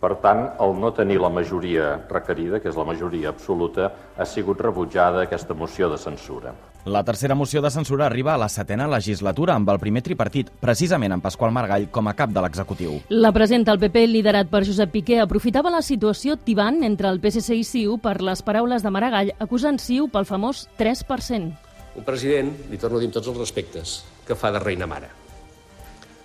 Per 0.00 0.14
tant, 0.22 0.46
el 0.64 0.78
no 0.80 0.94
tenir 0.96 1.18
la 1.20 1.28
majoria 1.28 1.92
requerida, 2.08 2.60
que 2.60 2.70
és 2.70 2.76
la 2.78 2.86
majoria 2.88 3.28
absoluta, 3.34 3.90
ha 4.16 4.24
sigut 4.24 4.62
rebutjada 4.64 5.26
aquesta 5.26 5.52
moció 5.52 5.90
de 5.92 5.98
censura. 6.00 6.54
La 6.88 7.02
tercera 7.04 7.34
moció 7.34 7.60
de 7.60 7.68
censura 7.68 8.06
arriba 8.06 8.32
a 8.32 8.38
la 8.40 8.48
setena 8.48 8.86
legislatura 8.88 9.52
amb 9.52 9.68
el 9.68 9.78
primer 9.82 10.00
tripartit, 10.00 10.48
precisament 10.62 11.12
amb 11.12 11.22
Pasqual 11.26 11.52
Margall 11.52 11.90
com 11.92 12.08
a 12.08 12.14
cap 12.16 12.32
de 12.32 12.40
l'executiu. 12.40 12.94
La 13.10 13.34
presenta 13.36 13.74
el 13.76 13.82
PP, 13.82 14.06
liderat 14.08 14.48
per 14.48 14.62
Josep 14.64 14.94
Piqué, 14.94 15.18
aprofitava 15.20 15.68
la 15.74 15.82
situació 15.84 16.38
tibant 16.40 16.80
entre 16.88 17.10
el 17.12 17.20
PSC 17.20 17.58
i 17.60 17.66
CiU 17.68 17.98
per 18.00 18.22
les 18.24 18.40
paraules 18.40 18.80
de 18.80 18.94
Maragall, 18.94 19.34
acusant 19.38 19.76
CiU 19.76 20.08
pel 20.08 20.24
famós 20.24 20.64
3%. 20.80 21.52
Un 22.00 22.08
president, 22.08 22.54
li 22.70 22.80
torno 22.80 22.96
a 22.96 23.02
dir 23.02 23.10
amb 23.10 23.18
tots 23.18 23.28
els 23.28 23.36
respectes, 23.36 23.98
que 24.26 24.36
fa 24.38 24.52
de 24.54 24.62
reina 24.62 24.86
mare. 24.86 25.10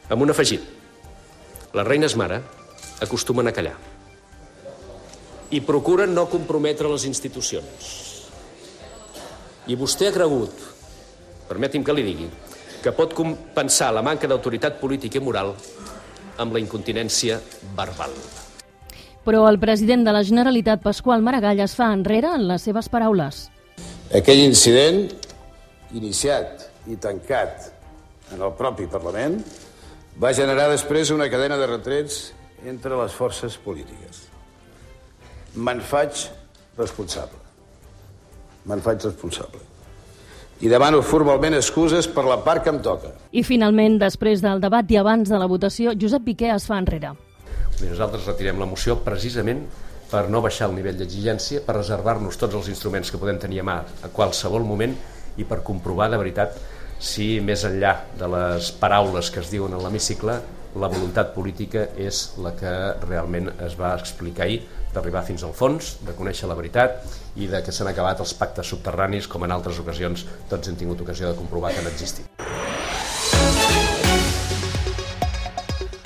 Amb 0.10 0.22
un 0.22 0.32
afegit. 0.34 0.64
Les 1.76 1.88
reines 1.88 2.16
mare 2.16 2.40
acostumen 3.04 3.48
a 3.48 3.54
callar 3.56 3.76
i 5.54 5.62
procuren 5.62 6.14
no 6.16 6.26
comprometre 6.30 6.90
les 6.90 7.06
institucions. 7.06 7.90
I 9.70 9.78
vostè 9.78 10.10
ha 10.10 10.16
cregut, 10.16 10.54
permeti'm 11.50 11.84
que 11.86 11.94
li 11.94 12.06
digui, 12.06 12.30
que 12.82 12.94
pot 12.94 13.14
compensar 13.18 13.92
la 13.94 14.04
manca 14.06 14.30
d'autoritat 14.30 14.80
política 14.82 15.20
i 15.20 15.24
moral 15.24 15.54
amb 16.42 16.54
la 16.54 16.62
incontinència 16.62 17.40
verbal. 17.78 18.14
Però 19.26 19.46
el 19.50 19.58
president 19.58 20.04
de 20.06 20.14
la 20.14 20.22
Generalitat, 20.26 20.84
Pasqual 20.84 21.24
Maragall, 21.26 21.64
es 21.64 21.74
fa 21.74 21.90
enrere 21.94 22.36
en 22.38 22.46
les 22.50 22.66
seves 22.68 22.90
paraules. 22.94 23.48
Aquell 24.14 24.44
incident, 24.44 25.08
iniciat 25.98 26.68
i 26.92 27.00
tancat 27.02 27.72
en 28.34 28.42
el 28.42 28.54
propi 28.58 28.88
Parlament, 28.90 29.38
va 30.22 30.34
generar 30.34 30.70
després 30.72 31.12
una 31.12 31.30
cadena 31.30 31.58
de 31.60 31.68
retrets 31.70 32.32
entre 32.66 32.98
les 32.98 33.14
forces 33.14 33.58
polítiques. 33.62 34.26
Me'n 35.56 35.82
faig 35.84 36.26
responsable. 36.78 37.40
Me'n 38.66 38.82
faig 38.84 39.04
responsable. 39.06 39.62
I 40.64 40.72
demano 40.72 41.02
formalment 41.04 41.58
excuses 41.58 42.08
per 42.08 42.24
la 42.24 42.38
part 42.44 42.64
que 42.64 42.72
em 42.72 42.80
toca. 42.84 43.12
I 43.36 43.44
finalment, 43.44 43.98
després 44.00 44.42
del 44.44 44.62
debat 44.64 44.88
i 44.92 44.98
abans 44.98 45.30
de 45.30 45.40
la 45.40 45.50
votació, 45.52 45.92
Josep 46.00 46.24
Piqué 46.30 46.54
es 46.54 46.68
fa 46.70 46.80
enrere. 46.80 47.12
I 47.84 47.90
nosaltres 47.90 48.24
retirem 48.30 48.62
la 48.62 48.68
moció 48.70 48.96
precisament 49.04 49.66
per 50.08 50.30
no 50.32 50.40
baixar 50.42 50.70
el 50.70 50.78
nivell 50.78 50.96
d'exigència, 50.96 51.60
per 51.66 51.76
reservar-nos 51.76 52.40
tots 52.40 52.56
els 52.56 52.70
instruments 52.72 53.12
que 53.12 53.20
podem 53.20 53.40
tenir 53.42 53.60
a 53.62 53.68
mà 53.68 53.78
a 53.84 54.12
qualsevol 54.16 54.64
moment 54.64 54.96
i 55.36 55.44
per 55.44 55.60
comprovar 55.68 56.08
de 56.14 56.22
veritat 56.22 56.56
si 57.00 57.40
més 57.44 57.66
enllà 57.68 57.96
de 58.20 58.30
les 58.32 58.72
paraules 58.80 59.32
que 59.32 59.42
es 59.44 59.52
diuen 59.52 59.74
en 59.76 59.84
l'hemicicle 59.84 60.40
la 60.76 60.90
voluntat 60.92 61.32
política 61.36 61.86
és 61.98 62.22
la 62.44 62.52
que 62.60 62.72
realment 63.08 63.52
es 63.64 63.78
va 63.80 63.94
explicar 63.96 64.48
ahir 64.48 64.62
d'arribar 64.96 65.24
fins 65.28 65.44
al 65.44 65.56
fons, 65.56 65.96
de 66.08 66.16
conèixer 66.16 66.50
la 66.52 66.58
veritat 66.60 67.04
i 67.36 67.50
de 67.52 67.62
que 67.64 67.76
s'han 67.76 67.92
acabat 67.92 68.24
els 68.24 68.36
pactes 68.40 68.72
subterranis 68.72 69.28
com 69.32 69.44
en 69.48 69.56
altres 69.56 69.80
ocasions 69.84 70.28
tots 70.52 70.72
hem 70.72 70.80
tingut 70.80 71.04
ocasió 71.08 71.32
de 71.32 71.40
comprovar 71.40 71.74
que 71.74 71.84
han 71.84 71.92
existit. 71.92 72.35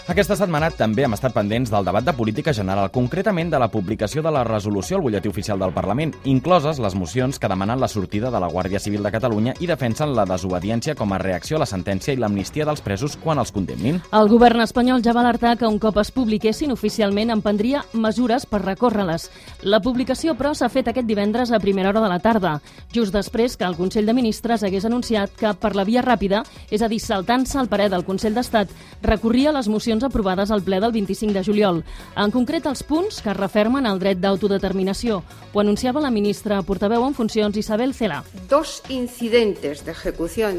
Aquesta 0.09 0.33
setmana 0.33 0.71
també 0.73 1.03
hem 1.05 1.13
estat 1.13 1.35
pendents 1.35 1.69
del 1.69 1.85
debat 1.85 2.01
de 2.01 2.15
política 2.17 2.49
general, 2.49 2.87
concretament 2.89 3.51
de 3.53 3.59
la 3.61 3.67
publicació 3.69 4.23
de 4.25 4.31
la 4.33 4.41
resolució 4.43 4.97
al 4.97 5.03
butlletí 5.05 5.29
oficial 5.29 5.59
del 5.61 5.73
Parlament, 5.75 6.15
incloses 6.25 6.79
les 6.81 6.95
mocions 6.97 7.37
que 7.37 7.49
demanen 7.51 7.77
la 7.77 7.87
sortida 7.87 8.31
de 8.33 8.39
la 8.41 8.47
Guàrdia 8.49 8.81
Civil 8.81 9.05
de 9.05 9.11
Catalunya 9.13 9.53
i 9.61 9.67
defensen 9.69 10.15
la 10.17 10.25
desobediència 10.25 10.95
com 10.97 11.13
a 11.13 11.19
reacció 11.21 11.59
a 11.59 11.61
la 11.61 11.67
sentència 11.69 12.15
i 12.15 12.17
l'amnistia 12.17 12.65
dels 12.65 12.81
presos 12.81 13.19
quan 13.21 13.37
els 13.37 13.51
condemnin. 13.53 13.99
El 14.09 14.31
govern 14.31 14.63
espanyol 14.65 15.03
ja 15.05 15.13
va 15.13 15.21
alertar 15.21 15.51
que 15.59 15.69
un 15.69 15.77
cop 15.77 16.01
es 16.01 16.09
publiquessin 16.09 16.73
oficialment 16.73 17.29
emprendria 17.29 17.83
mesures 17.93 18.47
per 18.49 18.63
recórrer-les. 18.65 19.29
La 19.61 19.77
publicació, 19.77 20.33
però, 20.33 20.55
s'ha 20.57 20.71
fet 20.73 20.89
aquest 20.89 21.05
divendres 21.05 21.53
a 21.53 21.61
primera 21.61 21.93
hora 21.93 22.01
de 22.01 22.09
la 22.09 22.17
tarda, 22.17 22.55
just 22.89 23.13
després 23.13 23.59
que 23.61 23.69
el 23.69 23.77
Consell 23.77 24.09
de 24.09 24.17
Ministres 24.17 24.65
hagués 24.65 24.89
anunciat 24.89 25.37
que 25.37 25.53
per 25.53 25.75
la 25.77 25.85
via 25.85 26.01
ràpida, 26.01 26.41
és 26.73 26.81
a 26.81 26.89
dir, 26.89 26.97
saltant-se 26.97 27.61
al 27.61 27.69
parer 27.69 27.91
del 27.93 28.09
Consell 28.09 28.33
d'Estat, 28.33 28.73
recorria 29.05 29.53
les 29.53 29.69
mocions 29.69 29.98
resolucions 29.99 30.03
aprovades 30.03 30.51
al 30.51 30.63
ple 30.63 30.79
del 30.79 30.91
25 30.91 31.33
de 31.33 31.43
juliol. 31.43 31.83
En 32.15 32.31
concret, 32.31 32.65
els 32.65 32.83
punts 32.83 33.21
que 33.21 33.33
refermen 33.33 33.85
el 33.85 33.99
dret 33.99 34.19
d'autodeterminació. 34.19 35.23
Ho 35.53 35.59
anunciava 35.59 36.01
la 36.01 36.11
ministra 36.11 36.61
portaveu 36.63 37.05
en 37.05 37.13
funcions 37.13 37.57
Isabel 37.57 37.93
Cela. 37.93 38.23
Dos 38.49 38.81
incidentes 38.89 39.85
de 39.85 39.93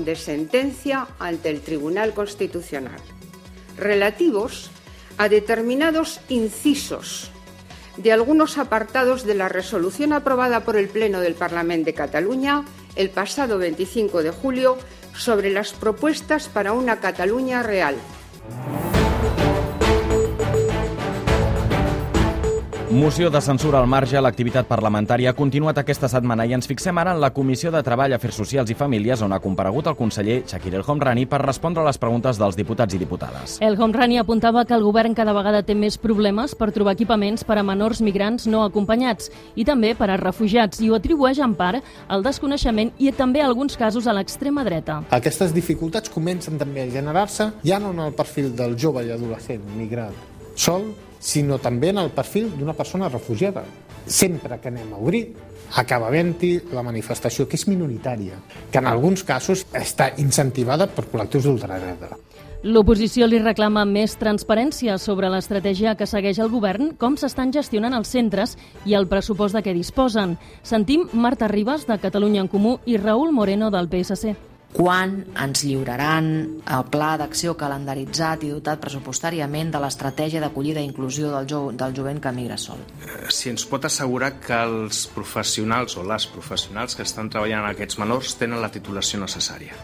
de 0.05 0.17
sentencia 0.17 1.07
ante 1.19 1.51
el 1.51 1.61
Tribunal 1.61 2.13
Constitucional 2.13 3.01
relativos 3.77 4.71
a 5.17 5.29
determinados 5.29 6.21
incisos 6.29 7.31
de 7.97 8.13
algunos 8.13 8.59
apartados 8.59 9.25
de 9.25 9.35
la 9.35 9.49
resolución 9.49 10.13
aprobada 10.13 10.65
por 10.65 10.77
el 10.77 10.89
Pleno 10.89 11.21
del 11.21 11.35
Parlamento 11.35 11.87
de 11.87 11.95
Cataluña 11.95 12.65
el 12.97 13.11
pasado 13.11 13.59
25 13.59 14.23
de 14.23 14.31
julio 14.31 14.77
sobre 15.15 15.51
las 15.51 15.73
propuestas 15.73 16.49
para 16.49 16.73
una 16.73 17.01
Cataluña 17.01 17.63
real. 17.63 17.97
Moció 22.91 23.31
de 23.31 23.41
censura 23.41 23.79
al 23.79 23.87
marge, 23.87 24.19
l'activitat 24.19 24.67
parlamentària 24.67 25.31
ha 25.31 25.37
continuat 25.39 25.77
aquesta 25.79 26.09
setmana 26.11 26.43
i 26.43 26.57
ens 26.57 26.67
fixem 26.67 26.99
ara 26.99 27.13
en 27.15 27.21
la 27.23 27.29
Comissió 27.31 27.71
de 27.71 27.85
Treball, 27.87 28.17
Afers 28.17 28.41
Socials 28.41 28.71
i 28.73 28.75
Famílies 28.75 29.21
on 29.23 29.31
ha 29.31 29.39
comparegut 29.39 29.87
el 29.87 29.95
conseller 29.95 30.41
Shakir 30.43 30.73
El 30.75 30.83
Homrani 30.83 31.23
per 31.31 31.39
respondre 31.45 31.85
a 31.85 31.87
les 31.87 32.01
preguntes 32.03 32.41
dels 32.41 32.57
diputats 32.59 32.97
i 32.97 32.99
diputades. 32.99 33.61
El 33.63 33.79
Homrani 33.79 34.19
apuntava 34.19 34.65
que 34.67 34.75
el 34.75 34.83
govern 34.83 35.15
cada 35.15 35.31
vegada 35.37 35.61
té 35.63 35.77
més 35.79 36.01
problemes 36.03 36.57
per 36.59 36.73
trobar 36.75 36.97
equipaments 36.99 37.47
per 37.47 37.61
a 37.61 37.63
menors 37.63 38.01
migrants 38.03 38.49
no 38.51 38.65
acompanyats 38.65 39.31
i 39.55 39.65
també 39.69 39.93
per 39.95 40.09
a 40.11 40.17
refugiats 40.19 40.83
i 40.83 40.91
ho 40.91 40.97
atribueix 40.99 41.39
en 41.47 41.55
part 41.55 41.87
al 42.09 42.27
desconeixement 42.27 42.91
i 42.99 43.13
també 43.13 43.45
alguns 43.45 43.79
casos 43.79 44.09
a 44.11 44.17
l'extrema 44.19 44.65
dreta. 44.67 45.05
Aquestes 45.15 45.55
dificultats 45.55 46.11
comencen 46.11 46.59
també 46.59 46.89
a 46.89 46.91
generar-se 46.91 47.53
ja 47.63 47.79
no 47.79 47.95
en 47.95 48.03
el 48.09 48.19
perfil 48.19 48.51
del 48.51 48.75
jove 48.75 49.07
i 49.07 49.15
adolescent 49.15 49.63
migrant 49.79 50.19
sol 50.59 50.91
sinó 51.21 51.61
també 51.61 51.93
en 51.93 52.01
el 52.03 52.11
perfil 52.11 52.51
d'una 52.57 52.75
persona 52.75 53.09
refugiada. 53.09 53.63
Sempre 54.07 54.59
que 54.59 54.73
anem 54.73 54.95
a 54.97 54.99
obrir, 54.99 55.29
acaba 55.77 56.09
havent-hi 56.09 56.57
la 56.75 56.83
manifestació, 56.83 57.47
que 57.47 57.61
és 57.61 57.69
minoritària, 57.69 58.41
que 58.73 58.81
en 58.81 58.89
alguns 58.91 59.23
casos 59.23 59.67
està 59.77 60.11
incentivada 60.19 60.89
per 60.91 61.07
col·lectius 61.13 61.47
d'ultradreta. 61.47 62.17
L'oposició 62.61 63.25
li 63.25 63.39
reclama 63.41 63.87
més 63.89 64.19
transparència 64.21 64.99
sobre 65.01 65.31
l'estratègia 65.33 65.95
que 65.97 66.09
segueix 66.09 66.43
el 66.43 66.51
govern, 66.53 66.91
com 67.01 67.17
s'estan 67.17 67.55
gestionant 67.57 67.97
els 67.97 68.11
centres 68.13 68.59
i 68.85 68.97
el 68.99 69.09
pressupost 69.09 69.57
de 69.57 69.63
què 69.65 69.73
disposen. 69.77 70.37
Sentim 70.63 71.09
Marta 71.13 71.49
Ribas, 71.49 71.87
de 71.89 71.97
Catalunya 72.03 72.45
en 72.45 72.53
Comú, 72.53 72.77
i 72.85 73.01
Raül 73.01 73.33
Moreno, 73.33 73.71
del 73.73 73.89
PSC 73.89 74.50
quan 74.73 75.17
ens 75.35 75.65
lliuraran 75.67 76.29
el 76.63 76.85
pla 76.93 77.13
d'acció 77.21 77.57
calendaritzat 77.59 78.45
i 78.47 78.53
dotat 78.55 78.83
pressupostàriament 78.83 79.73
de 79.75 79.81
l'estratègia 79.83 80.43
d'acollida 80.43 80.83
i 80.83 80.89
inclusió 80.89 81.33
del, 81.35 81.49
jo, 81.51 81.63
del 81.75 81.97
jovent 81.97 82.23
que 82.23 82.35
migra 82.35 82.59
sol. 82.61 82.83
Eh, 83.03 83.31
si 83.35 83.51
ens 83.51 83.67
pot 83.67 83.89
assegurar 83.89 84.37
que 84.41 84.57
els 84.57 85.07
professionals 85.15 85.97
o 85.99 86.07
les 86.07 86.29
professionals 86.31 86.95
que 86.95 87.07
estan 87.07 87.33
treballant 87.33 87.65
en 87.65 87.73
aquests 87.73 87.99
menors 88.03 88.37
tenen 88.39 88.63
la 88.63 88.71
titulació 88.73 89.21
necessària. 89.23 89.75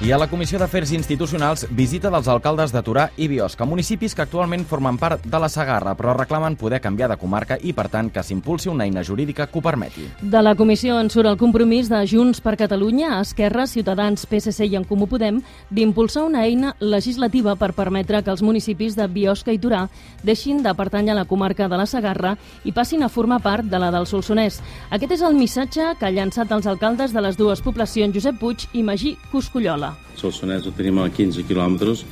I 0.00 0.12
a 0.12 0.18
la 0.18 0.28
Comissió 0.30 0.60
d'Afers 0.62 0.92
Institucionals, 0.94 1.64
visita 1.74 2.06
dels 2.14 2.28
alcaldes 2.30 2.70
de 2.70 2.80
Torà 2.86 3.08
i 3.18 3.26
Biosca, 3.26 3.66
municipis 3.66 4.12
que 4.14 4.22
actualment 4.22 4.62
formen 4.62 4.94
part 4.94 5.24
de 5.26 5.38
la 5.42 5.48
Sagarra, 5.50 5.96
però 5.98 6.12
reclamen 6.14 6.54
poder 6.54 6.78
canviar 6.78 7.08
de 7.10 7.16
comarca 7.18 7.56
i, 7.58 7.72
per 7.74 7.88
tant, 7.90 8.06
que 8.14 8.22
s'impulsi 8.22 8.70
una 8.70 8.86
eina 8.86 9.02
jurídica 9.02 9.48
que 9.50 9.58
ho 9.58 9.62
permeti. 9.62 10.06
De 10.22 10.38
la 10.38 10.52
comissió 10.54 11.00
en 11.02 11.10
surt 11.10 11.26
el 11.26 11.38
compromís 11.40 11.90
de 11.90 12.04
Junts 12.06 12.38
per 12.40 12.54
Catalunya, 12.60 13.16
Esquerra, 13.24 13.66
Ciutadans, 13.66 14.22
PSC 14.30 14.68
i 14.70 14.76
en 14.78 14.86
Comú 14.86 15.08
Podem 15.10 15.42
d'impulsar 15.74 16.22
una 16.28 16.44
eina 16.46 16.76
legislativa 16.78 17.56
per 17.58 17.72
permetre 17.74 18.22
que 18.22 18.30
els 18.30 18.46
municipis 18.46 18.94
de 18.94 19.08
Biosca 19.10 19.50
i 19.50 19.58
Torà 19.58 19.88
deixin 20.22 20.62
de 20.62 20.76
pertànyer 20.78 21.16
a 21.16 21.18
la 21.24 21.26
comarca 21.26 21.66
de 21.66 21.74
la 21.74 21.90
Sagarra 21.90 22.36
i 22.62 22.70
passin 22.70 23.02
a 23.02 23.10
formar 23.10 23.42
part 23.42 23.66
de 23.66 23.82
la 23.82 23.90
del 23.90 24.06
Solsonès. 24.06 24.62
Aquest 24.94 25.18
és 25.18 25.26
el 25.26 25.34
missatge 25.34 25.90
que 25.98 26.06
ha 26.06 26.14
llançat 26.14 26.54
els 26.54 26.70
alcaldes 26.70 27.10
de 27.10 27.26
les 27.26 27.34
dues 27.34 27.66
poblacions, 27.66 28.14
Josep 28.14 28.38
Puig 28.38 28.68
i 28.78 28.86
Magí 28.86 29.16
Coscollola. 29.34 29.87
Solsonès 30.18 30.66
ho 30.66 30.72
tenim 30.76 31.00
a 31.02 31.08
15 31.14 31.44
quilòmetres. 31.48 32.04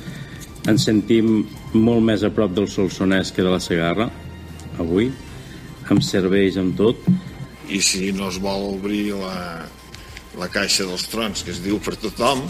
Ens 0.67 0.85
sentim 0.87 1.45
molt 1.73 2.03
més 2.03 2.23
a 2.23 2.31
prop 2.33 2.53
del 2.55 2.67
Solsonès 2.71 3.31
que 3.35 3.45
de 3.45 3.53
la 3.53 3.61
Segarra, 3.63 4.09
avui, 4.81 5.11
amb 5.89 6.03
serveis, 6.03 6.57
amb 6.59 6.75
tot. 6.77 7.07
I 7.67 7.81
si 7.83 8.11
no 8.15 8.29
es 8.31 8.39
vol 8.43 8.73
obrir 8.73 9.11
la, 9.15 9.65
la 10.39 10.47
caixa 10.51 10.87
dels 10.87 11.07
trons, 11.11 11.43
que 11.43 11.53
es 11.55 11.61
diu 11.63 11.79
per 11.83 11.95
tothom, 11.99 12.45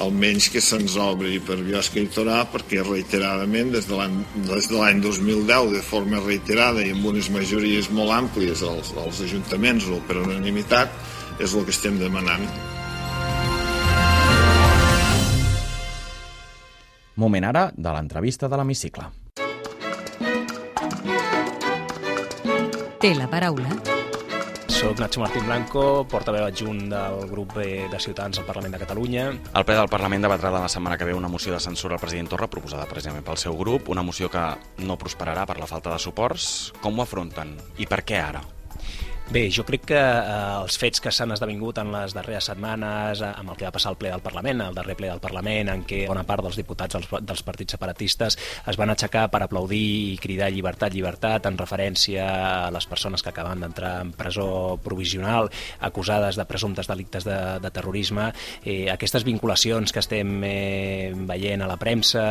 almenys 0.00 0.48
que 0.52 0.60
se'ns 0.64 0.94
obri 1.00 1.38
per 1.44 1.58
Biosca 1.60 2.00
i 2.00 2.08
Torà 2.12 2.42
perquè 2.48 2.80
reiteradament 2.84 3.72
des 3.74 3.88
de 3.90 3.98
l'any 3.98 5.02
2010 5.04 5.74
de 5.74 5.82
forma 5.84 6.22
reiterada 6.24 6.84
i 6.84 6.94
amb 6.94 7.10
unes 7.12 7.28
majories 7.34 7.90
molt 7.92 8.14
àmplies 8.16 8.64
als, 8.64 8.94
als 8.96 9.20
ajuntaments 9.26 9.90
o 9.92 10.00
per 10.08 10.22
unanimitat 10.22 10.94
és 11.40 11.52
el 11.52 11.66
que 11.66 11.74
estem 11.74 11.98
demanant. 12.00 12.48
Moment 17.16 17.44
ara 17.44 17.70
de 17.76 17.92
l'entrevista 17.92 18.48
de 18.48 18.60
l'hemicicle. 18.60 19.08
Té 23.02 23.16
la 23.18 23.26
paraula 23.26 23.80
soc 24.82 24.98
Nacho 24.98 25.20
Martín 25.20 25.44
Blanco, 25.46 25.82
portaveu 26.10 26.42
adjunt 26.42 26.88
del 26.90 27.28
grup 27.30 27.52
de 27.54 27.98
Ciutadans 28.02 28.40
al 28.40 28.46
Parlament 28.48 28.72
de 28.74 28.80
Catalunya. 28.80 29.28
El 29.30 29.66
ple 29.68 29.76
del 29.78 29.90
Parlament 29.92 30.24
debatrà 30.26 30.50
la 30.50 30.66
setmana 30.66 30.96
que 30.98 31.06
ve 31.06 31.14
una 31.14 31.30
moció 31.30 31.52
de 31.54 31.60
censura 31.62 31.94
al 31.94 32.02
president 32.02 32.32
Torra 32.32 32.48
proposada 32.50 32.88
precisament 32.90 33.22
pel 33.22 33.38
seu 33.38 33.54
grup, 33.54 33.92
una 33.94 34.02
moció 34.02 34.26
que 34.32 34.42
no 34.82 34.98
prosperarà 34.98 35.46
per 35.46 35.60
la 35.60 35.70
falta 35.70 35.92
de 35.92 36.02
suports. 36.02 36.72
Com 36.82 36.98
ho 36.98 37.06
afronten 37.06 37.54
i 37.78 37.86
per 37.86 38.02
què 38.02 38.18
ara? 38.24 38.42
Bé, 39.32 39.46
jo 39.48 39.62
crec 39.64 39.86
que 39.88 39.96
eh, 39.96 40.32
els 40.60 40.74
fets 40.76 41.00
que 41.00 41.08
s'han 41.08 41.30
esdevingut 41.32 41.78
en 41.80 41.88
les 41.88 42.12
darreres 42.12 42.50
setmanes, 42.50 43.22
eh, 43.24 43.28
amb 43.40 43.48
el 43.48 43.56
que 43.56 43.64
va 43.64 43.70
passar 43.72 43.88
al 43.88 43.96
ple 43.96 44.10
del 44.12 44.20
Parlament, 44.20 44.58
el 44.60 44.74
darrer 44.76 44.92
ple 44.98 45.08
del 45.08 45.22
Parlament, 45.24 45.70
en 45.72 45.84
què 45.88 46.02
bona 46.10 46.26
part 46.28 46.44
dels 46.44 46.58
diputats 46.60 46.98
dels, 46.98 47.08
dels 47.24 47.40
partits 47.46 47.72
separatistes 47.72 48.36
es 48.68 48.76
van 48.76 48.92
aixecar 48.92 49.22
per 49.32 49.40
aplaudir 49.40 49.78
i 50.10 50.18
cridar 50.20 50.50
llibertat, 50.52 50.92
llibertat, 50.92 51.48
en 51.48 51.56
referència 51.56 52.26
a 52.66 52.66
les 52.76 52.84
persones 52.90 53.24
que 53.24 53.30
acaben 53.32 53.64
d'entrar 53.64 53.94
en 54.02 54.10
presó 54.18 54.76
provisional, 54.84 55.48
acusades 55.80 56.36
de 56.36 56.46
presumptes 56.52 56.92
delictes 56.92 57.24
de, 57.24 57.38
de 57.64 57.72
terrorisme, 57.72 58.28
eh, 58.66 58.90
aquestes 58.92 59.24
vinculacions 59.24 59.96
que 59.96 60.04
estem 60.04 60.36
eh, 60.44 61.08
veient 61.32 61.64
a 61.64 61.70
la 61.72 61.78
premsa, 61.80 62.26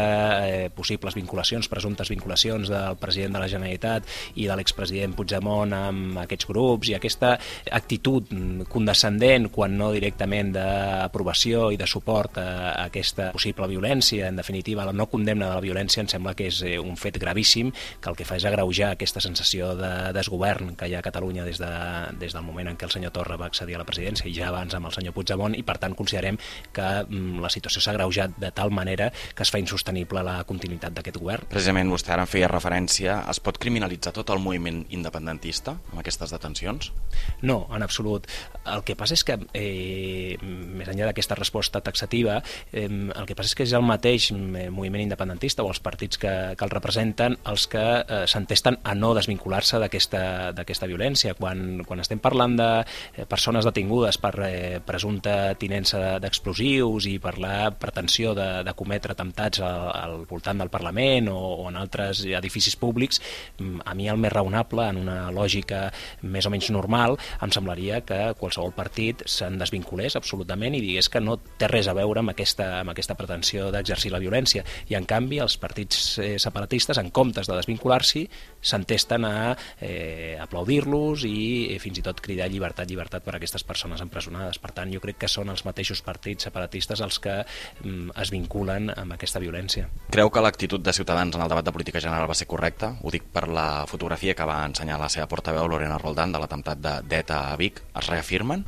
eh, 0.45 0.69
possibles 0.69 1.17
vinculacions, 1.17 1.65
presumptes 1.65 2.13
vinculacions 2.13 2.69
del 2.69 3.01
president 3.01 3.39
de 3.39 3.43
la 3.47 3.49
Generalitat 3.57 4.15
i 4.37 4.45
de 4.45 4.61
l'expresident 4.61 5.17
Puigdemont 5.17 5.73
amb 5.81 6.23
aquests 6.27 6.53
grups, 6.53 6.90
i 6.91 6.97
aquesta 6.97 7.33
actitud 7.71 8.29
condescendent, 8.71 9.49
quan 9.53 9.77
no 9.79 9.91
directament 9.95 10.53
d'aprovació 10.55 11.69
i 11.71 11.79
de 11.79 11.87
suport 11.89 12.37
a 12.41 12.85
aquesta 12.85 13.31
possible 13.35 13.67
violència, 13.71 14.29
en 14.29 14.39
definitiva 14.39 14.85
la 14.87 14.95
no 14.95 15.07
condemna 15.11 15.49
de 15.49 15.55
la 15.55 15.63
violència, 15.63 16.03
em 16.03 16.09
sembla 16.11 16.35
que 16.37 16.49
és 16.51 16.61
eh, 16.67 16.77
un 16.79 16.97
fet 16.99 17.17
gravíssim 17.21 17.71
que 17.71 18.11
el 18.11 18.17
que 18.17 18.27
fa 18.27 18.37
és 18.39 18.45
agreujar 18.47 18.93
aquesta 18.93 19.21
sensació 19.23 19.73
de 19.79 19.91
desgovern 20.15 20.75
que 20.79 20.89
hi 20.89 20.95
ha 20.95 21.01
a 21.01 21.05
Catalunya 21.05 21.45
des, 21.47 21.59
de, 21.61 21.71
des 22.19 22.35
del 22.35 22.45
moment 22.45 22.71
en 22.71 22.79
què 22.79 22.87
el 22.87 22.93
senyor 22.93 23.13
Torra 23.15 23.37
va 23.39 23.49
accedir 23.51 23.77
a 23.77 23.81
la 23.81 23.87
presidència 23.87 24.27
i 24.29 24.35
ja 24.35 24.49
abans 24.49 24.75
amb 24.77 24.89
el 24.89 24.95
senyor 24.95 25.15
Puigdemont 25.15 25.55
i 25.57 25.63
per 25.67 25.77
tant 25.81 25.95
considerem 25.97 26.39
que 26.73 26.87
mm, 27.03 27.41
la 27.43 27.51
situació 27.53 27.83
s'ha 27.83 27.95
agreujat 27.95 28.37
de 28.41 28.51
tal 28.55 28.73
manera 28.73 29.11
que 29.11 29.45
es 29.45 29.51
fa 29.53 29.61
insostenible 29.61 30.23
la 30.25 30.39
continuïtat 30.47 30.95
d'aquest 30.95 31.19
govern. 31.21 31.47
Precisament 31.51 31.91
vostè 31.93 32.15
ara 32.15 32.25
en 32.25 32.31
feia 32.31 32.49
referència, 32.51 33.21
es 33.31 33.41
pot 33.43 33.59
criminalitzar 33.61 34.13
tot 34.15 34.33
el 34.33 34.41
moviment 34.43 34.83
independentista 34.89 35.77
amb 35.91 36.01
aquestes 36.01 36.33
detencions? 36.33 36.80
Doncs? 36.81 37.01
No, 37.41 37.67
en 37.73 37.83
absolut. 37.83 38.27
El 38.61 38.83
que 38.85 38.95
passa 38.95 39.15
és 39.17 39.23
que, 39.25 39.37
eh, 39.57 40.37
més 40.41 40.87
enllà 40.87 41.07
d'aquesta 41.09 41.35
resposta 41.35 41.81
taxativa, 41.81 42.43
eh, 42.71 42.85
el 42.85 43.25
que 43.25 43.35
passa 43.35 43.49
és 43.49 43.55
que 43.55 43.63
és 43.63 43.73
el 43.73 43.81
mateix 43.81 44.29
eh, 44.31 44.69
moviment 44.69 45.01
independentista 45.01 45.63
o 45.63 45.69
els 45.69 45.79
partits 45.79 46.19
que, 46.21 46.55
que 46.57 46.65
el 46.65 46.69
representen 46.69 47.37
els 47.49 47.65
que 47.67 47.81
eh, 47.81 48.23
s'entesten 48.27 48.77
a 48.83 48.93
no 48.93 49.13
desvincular-se 49.17 49.79
d'aquesta 49.81 50.87
violència. 50.87 51.33
Quan, 51.33 51.81
quan 51.87 51.99
estem 51.99 52.19
parlant 52.19 52.55
de 52.59 52.69
eh, 52.81 53.25
persones 53.25 53.65
detingudes 53.65 54.19
per 54.21 54.33
eh, 54.45 54.79
presumpta 54.85 55.55
tinença 55.57 56.19
d'explosius 56.21 57.09
i 57.09 57.17
per 57.19 57.37
la 57.41 57.71
pretensió 57.73 58.35
de, 58.37 58.61
de 58.63 58.75
cometre 58.77 59.17
atemptats 59.17 59.63
al, 59.65 59.89
al 59.89 60.15
voltant 60.29 60.61
del 60.61 60.69
Parlament 60.69 61.31
o, 61.33 61.39
o 61.65 61.67
en 61.69 61.81
altres 61.81 62.23
edificis 62.29 62.77
públics, 62.77 63.21
mm, 63.57 63.81
a 63.89 63.97
mi 63.97 64.07
el 64.07 64.21
més 64.21 64.33
raonable, 64.33 64.85
en 64.93 65.01
una 65.01 65.31
lògica 65.33 65.87
més 66.21 66.45
o 66.45 66.53
menys 66.53 66.60
normal, 66.69 67.17
em 67.41 67.51
semblaria 67.51 68.01
que 68.05 68.19
qualsevol 68.37 68.73
partit 68.75 69.23
se'n 69.25 69.57
desvinculés 69.57 70.15
absolutament 70.19 70.75
i 70.77 70.83
digués 70.83 71.09
que 71.09 71.21
no 71.23 71.37
té 71.57 71.69
res 71.71 71.89
a 71.89 71.95
veure 71.97 72.21
amb 72.21 72.33
aquesta, 72.33 72.67
amb 72.81 72.93
aquesta 72.93 73.17
pretensió 73.17 73.71
d'exercir 73.73 74.11
la 74.13 74.21
violència. 74.21 74.63
I 74.91 74.97
en 74.99 75.07
canvi 75.09 75.41
els 75.41 75.57
partits 75.61 76.19
eh, 76.21 76.35
separatistes, 76.39 76.99
en 77.01 77.09
comptes 77.15 77.49
de 77.49 77.57
desvincular-s'hi, 77.57 78.25
s'entesten 78.61 79.25
a 79.25 79.33
eh, 79.79 80.37
aplaudir-los 80.41 81.25
i 81.25 81.73
eh, 81.73 81.79
fins 81.81 81.99
i 82.01 82.05
tot 82.05 82.21
cridar 82.21 82.49
llibertat, 82.51 82.89
llibertat 82.89 83.25
per 83.25 83.35
a 83.35 83.39
aquestes 83.41 83.65
persones 83.67 84.03
empresonades. 84.03 84.59
Per 84.61 84.73
tant, 84.75 84.91
jo 84.93 85.01
crec 85.03 85.21
que 85.23 85.31
són 85.31 85.49
els 85.53 85.65
mateixos 85.65 86.03
partits 86.05 86.47
separatistes 86.49 87.01
els 87.01 87.19
que 87.23 87.39
mm, 87.41 88.13
es 88.21 88.33
vinculen 88.33 88.91
amb 88.93 89.17
aquesta 89.17 89.41
violència. 89.41 89.87
Creu 90.11 90.31
que 90.31 90.43
l'actitud 90.43 90.83
de 90.83 90.93
Ciutadans 90.93 91.35
en 91.35 91.43
el 91.43 91.51
debat 91.51 91.65
de 91.65 91.73
política 91.73 92.01
general 92.03 92.29
va 92.29 92.37
ser 92.37 92.49
correcta? 92.51 92.95
Ho 93.01 93.13
dic 93.13 93.25
per 93.33 93.47
la 93.49 93.85
fotografia 93.89 94.35
que 94.37 94.47
va 94.47 94.61
ensenyar 94.67 94.99
la 95.01 95.09
seva 95.09 95.29
portaveu 95.31 95.67
Lorena 95.67 95.97
Roldán 96.01 96.33
de 96.33 96.41
l'atemptat 96.51 96.81
atemptat 96.83 97.07
d'ETA 97.07 97.39
a 97.53 97.55
Vic 97.55 97.79
es 97.95 98.07
reafirmen? 98.11 98.65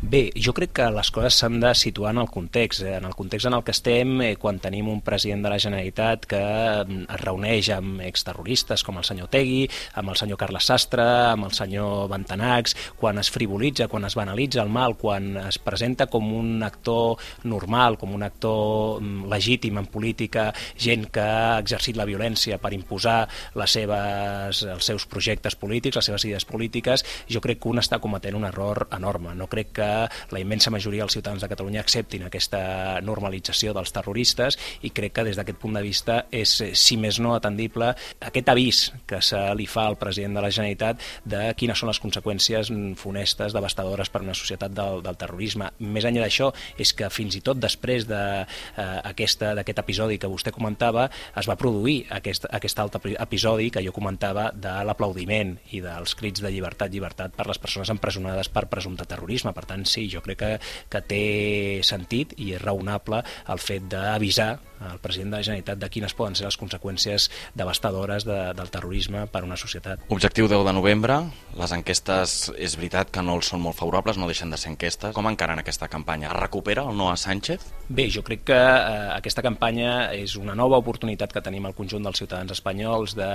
Bé, 0.00 0.28
jo 0.36 0.52
crec 0.56 0.74
que 0.76 0.86
les 0.92 1.10
coses 1.14 1.38
s'han 1.40 1.58
de 1.62 1.70
situar 1.78 2.12
en 2.14 2.20
el 2.22 2.30
context, 2.30 2.82
eh? 2.82 2.96
en 2.98 3.06
el 3.08 3.14
context 3.14 3.46
en 3.48 3.56
el 3.56 3.64
que 3.64 3.72
estem 3.72 4.20
eh, 4.22 4.34
quan 4.40 4.58
tenim 4.60 4.88
un 4.92 5.00
president 5.04 5.44
de 5.44 5.52
la 5.52 5.58
Generalitat 5.58 6.26
que 6.28 6.40
mm, 6.40 7.06
es 7.14 7.22
reuneix 7.22 7.70
amb 7.74 8.02
exterroristes 8.04 8.84
com 8.84 8.98
el 9.00 9.06
senyor 9.08 9.30
Tegui, 9.32 9.64
amb 10.00 10.12
el 10.12 10.18
senyor 10.20 10.38
Carles 10.40 10.68
Sastre, 10.68 11.06
amb 11.30 11.48
el 11.48 11.54
senyor 11.56 12.08
Bantanacs, 12.12 12.76
quan 13.00 13.18
es 13.22 13.30
frivolitza, 13.32 13.88
quan 13.88 14.04
es 14.04 14.16
banalitza 14.18 14.62
el 14.62 14.72
mal, 14.72 14.96
quan 15.00 15.32
es 15.46 15.58
presenta 15.62 16.08
com 16.12 16.30
un 16.36 16.62
actor 16.66 17.20
normal, 17.44 17.98
com 17.98 18.14
un 18.14 18.26
actor 18.26 19.00
mm, 19.00 19.30
legítim 19.32 19.80
en 19.80 19.88
política, 19.90 20.50
gent 20.76 21.08
que 21.14 21.24
ha 21.24 21.58
exercit 21.62 21.96
la 21.96 22.08
violència 22.08 22.60
per 22.60 22.74
imposar 22.76 23.24
les 23.56 23.78
seves, 23.78 24.62
els 24.74 24.92
seus 24.92 25.08
projectes 25.10 25.56
polítics, 25.56 25.96
les 26.00 26.10
seves 26.12 26.28
idees 26.28 26.48
polítiques, 26.48 27.04
jo 27.30 27.42
crec 27.44 27.62
que 27.62 27.70
un 27.70 27.80
està 27.82 28.00
cometent 28.02 28.36
un 28.36 28.46
error 28.48 28.86
enorme. 28.92 29.34
No 29.34 29.48
crec 29.54 29.72
que 29.78 29.90
la 30.34 30.42
immensa 30.42 30.72
majoria 30.74 31.04
dels 31.04 31.16
ciutadans 31.16 31.42
de 31.42 31.50
Catalunya 31.50 31.82
acceptin 31.84 32.26
aquesta 32.26 33.00
normalització 33.04 33.74
dels 33.76 33.92
terroristes 33.94 34.58
i 34.82 34.90
crec 34.94 35.14
que 35.18 35.26
des 35.28 35.38
d'aquest 35.38 35.60
punt 35.62 35.76
de 35.78 35.82
vista 35.84 36.24
és, 36.34 36.50
si 36.74 36.98
més 37.00 37.20
no, 37.22 37.34
atendible 37.36 37.92
aquest 38.20 38.50
avís 38.50 38.84
que 39.08 39.20
se 39.22 39.40
li 39.58 39.66
fa 39.70 39.86
al 39.88 39.98
president 40.00 40.36
de 40.36 40.44
la 40.44 40.50
Generalitat 40.54 41.02
de 41.24 41.46
quines 41.58 41.78
són 41.78 41.90
les 41.90 42.00
conseqüències 42.02 42.70
funestes, 43.00 43.54
devastadores 43.54 44.10
per 44.10 44.22
una 44.24 44.34
societat 44.34 44.74
del, 44.74 45.02
del 45.04 45.18
terrorisme. 45.20 45.70
Més 45.78 46.06
enllà 46.08 46.24
d'això, 46.24 46.50
és 46.80 46.94
que 46.96 47.10
fins 47.12 47.36
i 47.38 47.42
tot 47.44 47.60
després 47.60 48.08
d'aquest 48.08 49.40
de, 49.40 49.52
uh, 49.52 49.84
episodi 49.84 50.18
que 50.18 50.30
vostè 50.30 50.52
comentava, 50.54 51.08
es 51.36 51.48
va 51.50 51.58
produir 51.60 52.04
aquest, 52.14 52.48
aquest 52.50 52.80
altre 52.80 53.14
episodi 53.20 53.70
que 53.74 53.82
jo 53.84 53.92
comentava 53.94 54.50
de 54.54 54.72
l'aplaudiment 54.86 55.54
i 55.76 55.82
dels 55.84 56.16
crits 56.18 56.42
de 56.44 56.52
llibertat, 56.54 56.92
llibertat 56.92 57.34
per 57.36 57.46
les 57.50 57.60
persones 57.60 57.90
empresonades 57.92 58.48
per 58.52 58.66
presumpte 58.70 59.06
terrorisme 59.08 59.43
terrorisme. 59.44 59.52
Per 59.52 59.64
tant, 59.68 59.84
sí, 59.84 60.08
jo 60.10 60.22
crec 60.24 60.38
que, 60.38 60.52
que 60.88 61.02
té 61.04 61.80
sentit 61.84 62.34
i 62.38 62.54
és 62.54 62.62
raonable 62.62 63.22
el 63.48 63.58
fet 63.58 63.88
d'avisar 63.90 64.58
el 64.92 65.00
president 65.02 65.32
de 65.32 65.40
la 65.40 65.46
Generalitat 65.46 65.80
de 65.80 65.90
quines 65.90 66.14
poden 66.14 66.36
ser 66.38 66.46
les 66.48 66.58
conseqüències 66.60 67.30
devastadores 67.54 68.26
de, 68.28 68.38
del 68.56 68.70
terrorisme 68.70 69.26
per 69.30 69.42
a 69.42 69.48
una 69.48 69.58
societat. 69.60 70.04
Objectiu 70.08 70.48
10 70.50 70.64
de 70.66 70.74
novembre, 70.76 71.20
les 71.58 71.72
enquestes 71.76 72.50
és 72.58 72.76
veritat 72.78 73.10
que 73.14 73.22
no 73.22 73.38
són 73.44 73.62
molt 73.64 73.78
favorables, 73.78 74.18
no 74.18 74.28
deixen 74.30 74.50
de 74.50 74.58
ser 74.60 74.72
enquestes. 74.72 75.14
Com 75.16 75.28
encaren 75.30 75.60
aquesta 75.60 75.88
campanya? 75.92 76.30
Es 76.30 76.38
recupera 76.38 76.84
el 76.88 76.96
no 76.98 77.10
a 77.10 77.16
Sánchez? 77.20 77.64
Bé, 77.88 78.08
jo 78.10 78.24
crec 78.26 78.44
que 78.48 78.56
eh, 78.56 79.10
aquesta 79.14 79.42
campanya 79.44 80.10
és 80.16 80.36
una 80.40 80.56
nova 80.58 80.78
oportunitat 80.80 81.32
que 81.34 81.42
tenim 81.44 81.66
al 81.68 81.76
conjunt 81.76 82.04
dels 82.06 82.20
ciutadans 82.22 82.54
espanyols 82.54 83.16
de 83.18 83.28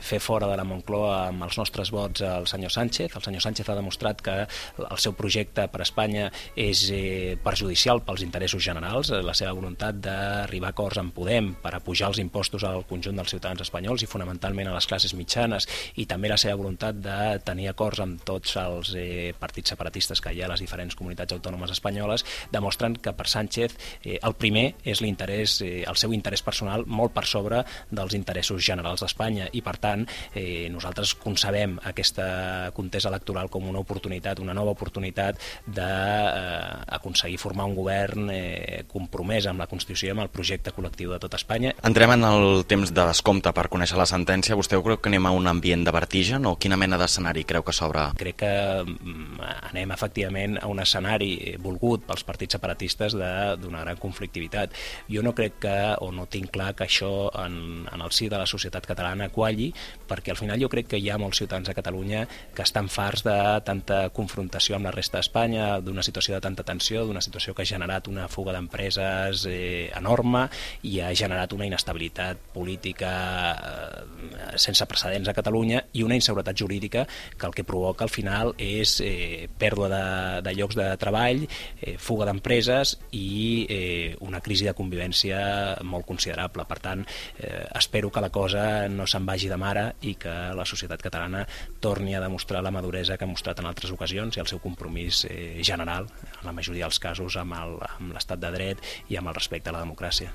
fer 0.00 0.20
fora 0.22 0.48
de 0.50 0.56
la 0.58 0.66
Moncloa 0.66 1.28
amb 1.28 1.46
els 1.46 1.58
nostres 1.60 1.92
vots 1.94 2.24
al 2.26 2.48
senyor 2.50 2.72
Sánchez. 2.72 3.16
El 3.16 3.26
senyor 3.26 3.44
Sánchez 3.44 3.68
ha 3.68 3.78
demostrat 3.78 4.22
que 4.24 4.36
el 4.42 5.00
seu 5.02 5.14
projecte 5.18 5.68
per 5.72 5.82
Espanya 5.84 6.30
és 6.56 6.86
eh, 6.92 7.36
perjudicial 7.42 8.02
pels 8.06 8.24
interessos 8.24 8.64
generals, 8.64 9.12
la 9.12 9.34
seva 9.36 9.54
voluntat 9.56 10.00
d'arribar 10.02 10.72
a 10.72 10.78
acords 10.82 10.98
amb 10.98 11.12
Podem 11.14 11.52
per 11.62 11.70
apujar 11.76 12.08
els 12.10 12.18
impostos 12.18 12.64
al 12.66 12.82
conjunt 12.88 13.14
dels 13.14 13.30
ciutadans 13.30 13.62
espanyols 13.62 14.02
i 14.02 14.08
fonamentalment 14.10 14.66
a 14.66 14.74
les 14.74 14.86
classes 14.90 15.12
mitjanes 15.14 15.68
i 16.02 16.06
també 16.10 16.30
la 16.30 16.38
seva 16.40 16.56
voluntat 16.58 16.96
de 16.98 17.38
tenir 17.46 17.68
acords 17.70 18.00
amb 18.02 18.24
tots 18.26 18.56
els 18.58 18.90
eh, 18.98 19.30
partits 19.38 19.70
separatistes 19.74 20.20
que 20.20 20.32
hi 20.34 20.42
ha 20.42 20.48
a 20.48 20.52
les 20.52 20.62
diferents 20.64 20.96
comunitats 20.98 21.36
autònomes 21.36 21.70
espanyoles 21.70 22.24
demostren 22.50 22.96
que 22.96 23.12
per 23.14 23.28
Sánchez 23.30 23.76
eh, 24.02 24.18
el 24.18 24.34
primer 24.34 24.72
és 24.82 25.02
l'interès, 25.04 25.60
eh, 25.62 25.84
el 25.86 26.00
seu 26.00 26.16
interès 26.16 26.42
personal 26.42 26.82
molt 26.86 27.14
per 27.14 27.26
sobre 27.30 27.62
dels 27.90 28.16
interessos 28.18 28.64
generals 28.64 29.04
d'Espanya 29.04 29.46
i 29.52 29.62
per 29.62 29.76
tant 29.78 30.02
eh, 30.34 30.66
nosaltres 30.72 31.14
concebem 31.22 31.78
aquesta 31.92 32.72
contesa 32.74 33.12
electoral 33.12 33.52
com 33.52 33.68
una 33.70 33.84
oportunitat, 33.84 34.42
una 34.42 34.56
nova 34.56 34.74
oportunitat 34.74 35.38
d'aconseguir 35.68 37.38
eh, 37.38 37.44
formar 37.44 37.70
un 37.70 37.78
govern 37.78 38.34
eh, 38.34 38.82
compromès 38.90 39.46
amb 39.46 39.62
la 39.62 39.70
Constitució 39.70 40.10
i 40.10 40.16
amb 40.16 40.26
el 40.26 40.34
projecte 40.34 40.71
col·lectiu 40.76 41.12
de 41.12 41.20
tot 41.22 41.34
Espanya. 41.38 41.74
Entrem 41.86 42.14
en 42.16 42.26
el 42.28 42.64
temps 42.68 42.92
de 42.92 43.06
descompte 43.08 43.52
per 43.54 43.68
conèixer 43.72 43.98
la 44.00 44.08
sentència. 44.08 44.58
Vostè 44.58 44.80
creu 44.82 44.98
que 45.00 45.10
anem 45.10 45.28
a 45.28 45.34
un 45.36 45.48
ambient 45.50 45.84
de 45.86 45.94
vertigen 45.94 46.46
o 46.48 46.56
quina 46.60 46.78
mena 46.80 46.98
d'escenari 47.00 47.44
creu 47.48 47.64
que 47.66 47.74
s'obre? 47.76 48.08
Crec 48.20 48.40
que 48.42 48.52
mm, 48.84 49.40
anem 49.72 49.94
efectivament 49.94 50.58
a 50.62 50.68
un 50.70 50.82
escenari 50.82 51.56
volgut 51.62 52.06
pels 52.08 52.24
partits 52.26 52.58
separatistes 52.58 53.16
d'una 53.16 53.84
gran 53.84 54.00
conflictivitat. 54.00 54.74
Jo 55.12 55.22
no 55.24 55.34
crec 55.36 55.58
que, 55.62 55.76
o 56.00 56.10
no 56.12 56.26
tinc 56.30 56.52
clar 56.54 56.72
que 56.78 56.86
això 56.86 57.30
en, 57.44 57.86
en 57.90 58.04
el 58.04 58.12
si 58.12 58.28
de 58.32 58.38
la 58.40 58.48
societat 58.48 58.86
catalana 58.88 59.30
qualli, 59.32 59.70
perquè 60.08 60.32
al 60.32 60.40
final 60.40 60.60
jo 60.60 60.70
crec 60.72 60.90
que 60.92 61.00
hi 61.00 61.10
ha 61.10 61.18
molts 61.20 61.42
ciutadans 61.42 61.70
a 61.70 61.76
Catalunya 61.76 62.26
que 62.54 62.64
estan 62.64 62.88
farts 62.92 63.24
de 63.26 63.36
tanta 63.66 64.04
confrontació 64.14 64.76
amb 64.76 64.88
la 64.88 64.94
resta 64.94 65.18
d'Espanya, 65.18 65.80
d'una 65.84 66.04
situació 66.04 66.36
de 66.36 66.42
tanta 66.44 66.64
tensió, 66.66 67.06
d'una 67.06 67.22
situació 67.24 67.54
que 67.54 67.64
ha 67.64 67.72
generat 67.72 68.08
una 68.08 68.28
fuga 68.28 68.54
d'empreses 68.56 69.46
eh, 69.48 69.90
enorme, 69.96 70.48
i 70.82 70.98
ha 71.00 71.12
generat 71.14 71.52
una 71.52 71.66
inestabilitat 71.66 72.40
política 72.54 73.12
eh, 73.52 74.56
sense 74.56 74.86
precedents 74.86 75.28
a 75.28 75.36
Catalunya 75.36 75.82
i 75.92 76.04
una 76.06 76.16
inseguretat 76.18 76.58
jurídica 76.58 77.06
que 77.38 77.46
el 77.46 77.54
que 77.54 77.64
provoca 77.64 78.04
al 78.04 78.12
final 78.12 78.54
és 78.58 78.98
eh, 79.04 79.48
pèrdua 79.58 79.88
de, 79.92 80.04
de 80.46 80.54
llocs 80.56 80.76
de 80.78 80.88
treball, 81.00 81.44
eh, 81.80 81.96
fuga 81.98 82.26
d'empreses 82.28 82.96
i 83.16 83.66
eh, 83.68 84.16
una 84.20 84.40
crisi 84.40 84.68
de 84.68 84.76
convivència 84.76 85.42
molt 85.82 86.06
considerable. 86.08 86.66
Per 86.68 86.78
tant, 86.82 87.04
eh, 87.38 87.64
espero 87.78 88.10
que 88.12 88.22
la 88.24 88.32
cosa 88.34 88.88
no 88.88 89.06
se'n 89.06 89.26
vagi 89.26 89.50
de 89.50 89.58
mare 89.60 89.86
i 90.08 90.14
que 90.20 90.34
la 90.56 90.66
societat 90.68 91.02
catalana 91.02 91.44
torni 91.80 92.14
a 92.14 92.22
demostrar 92.22 92.62
la 92.62 92.74
maduresa 92.74 93.16
que 93.16 93.24
ha 93.24 93.30
mostrat 93.32 93.60
en 93.60 93.70
altres 93.70 93.92
ocasions 93.94 94.36
i 94.36 94.42
el 94.42 94.50
seu 94.50 94.62
compromís 94.62 95.24
eh, 95.28 95.60
general, 95.64 96.08
en 96.40 96.46
la 96.46 96.56
majoria 96.56 96.88
dels 96.88 97.02
casos, 97.02 97.36
amb 97.40 98.12
l'estat 98.12 98.40
de 98.42 98.52
dret 98.54 98.92
i 99.08 99.18
amb 99.18 99.32
el 99.32 99.38
respecte 99.38 99.70
a 99.70 99.78
la 99.78 99.84
democràcia. 99.84 100.32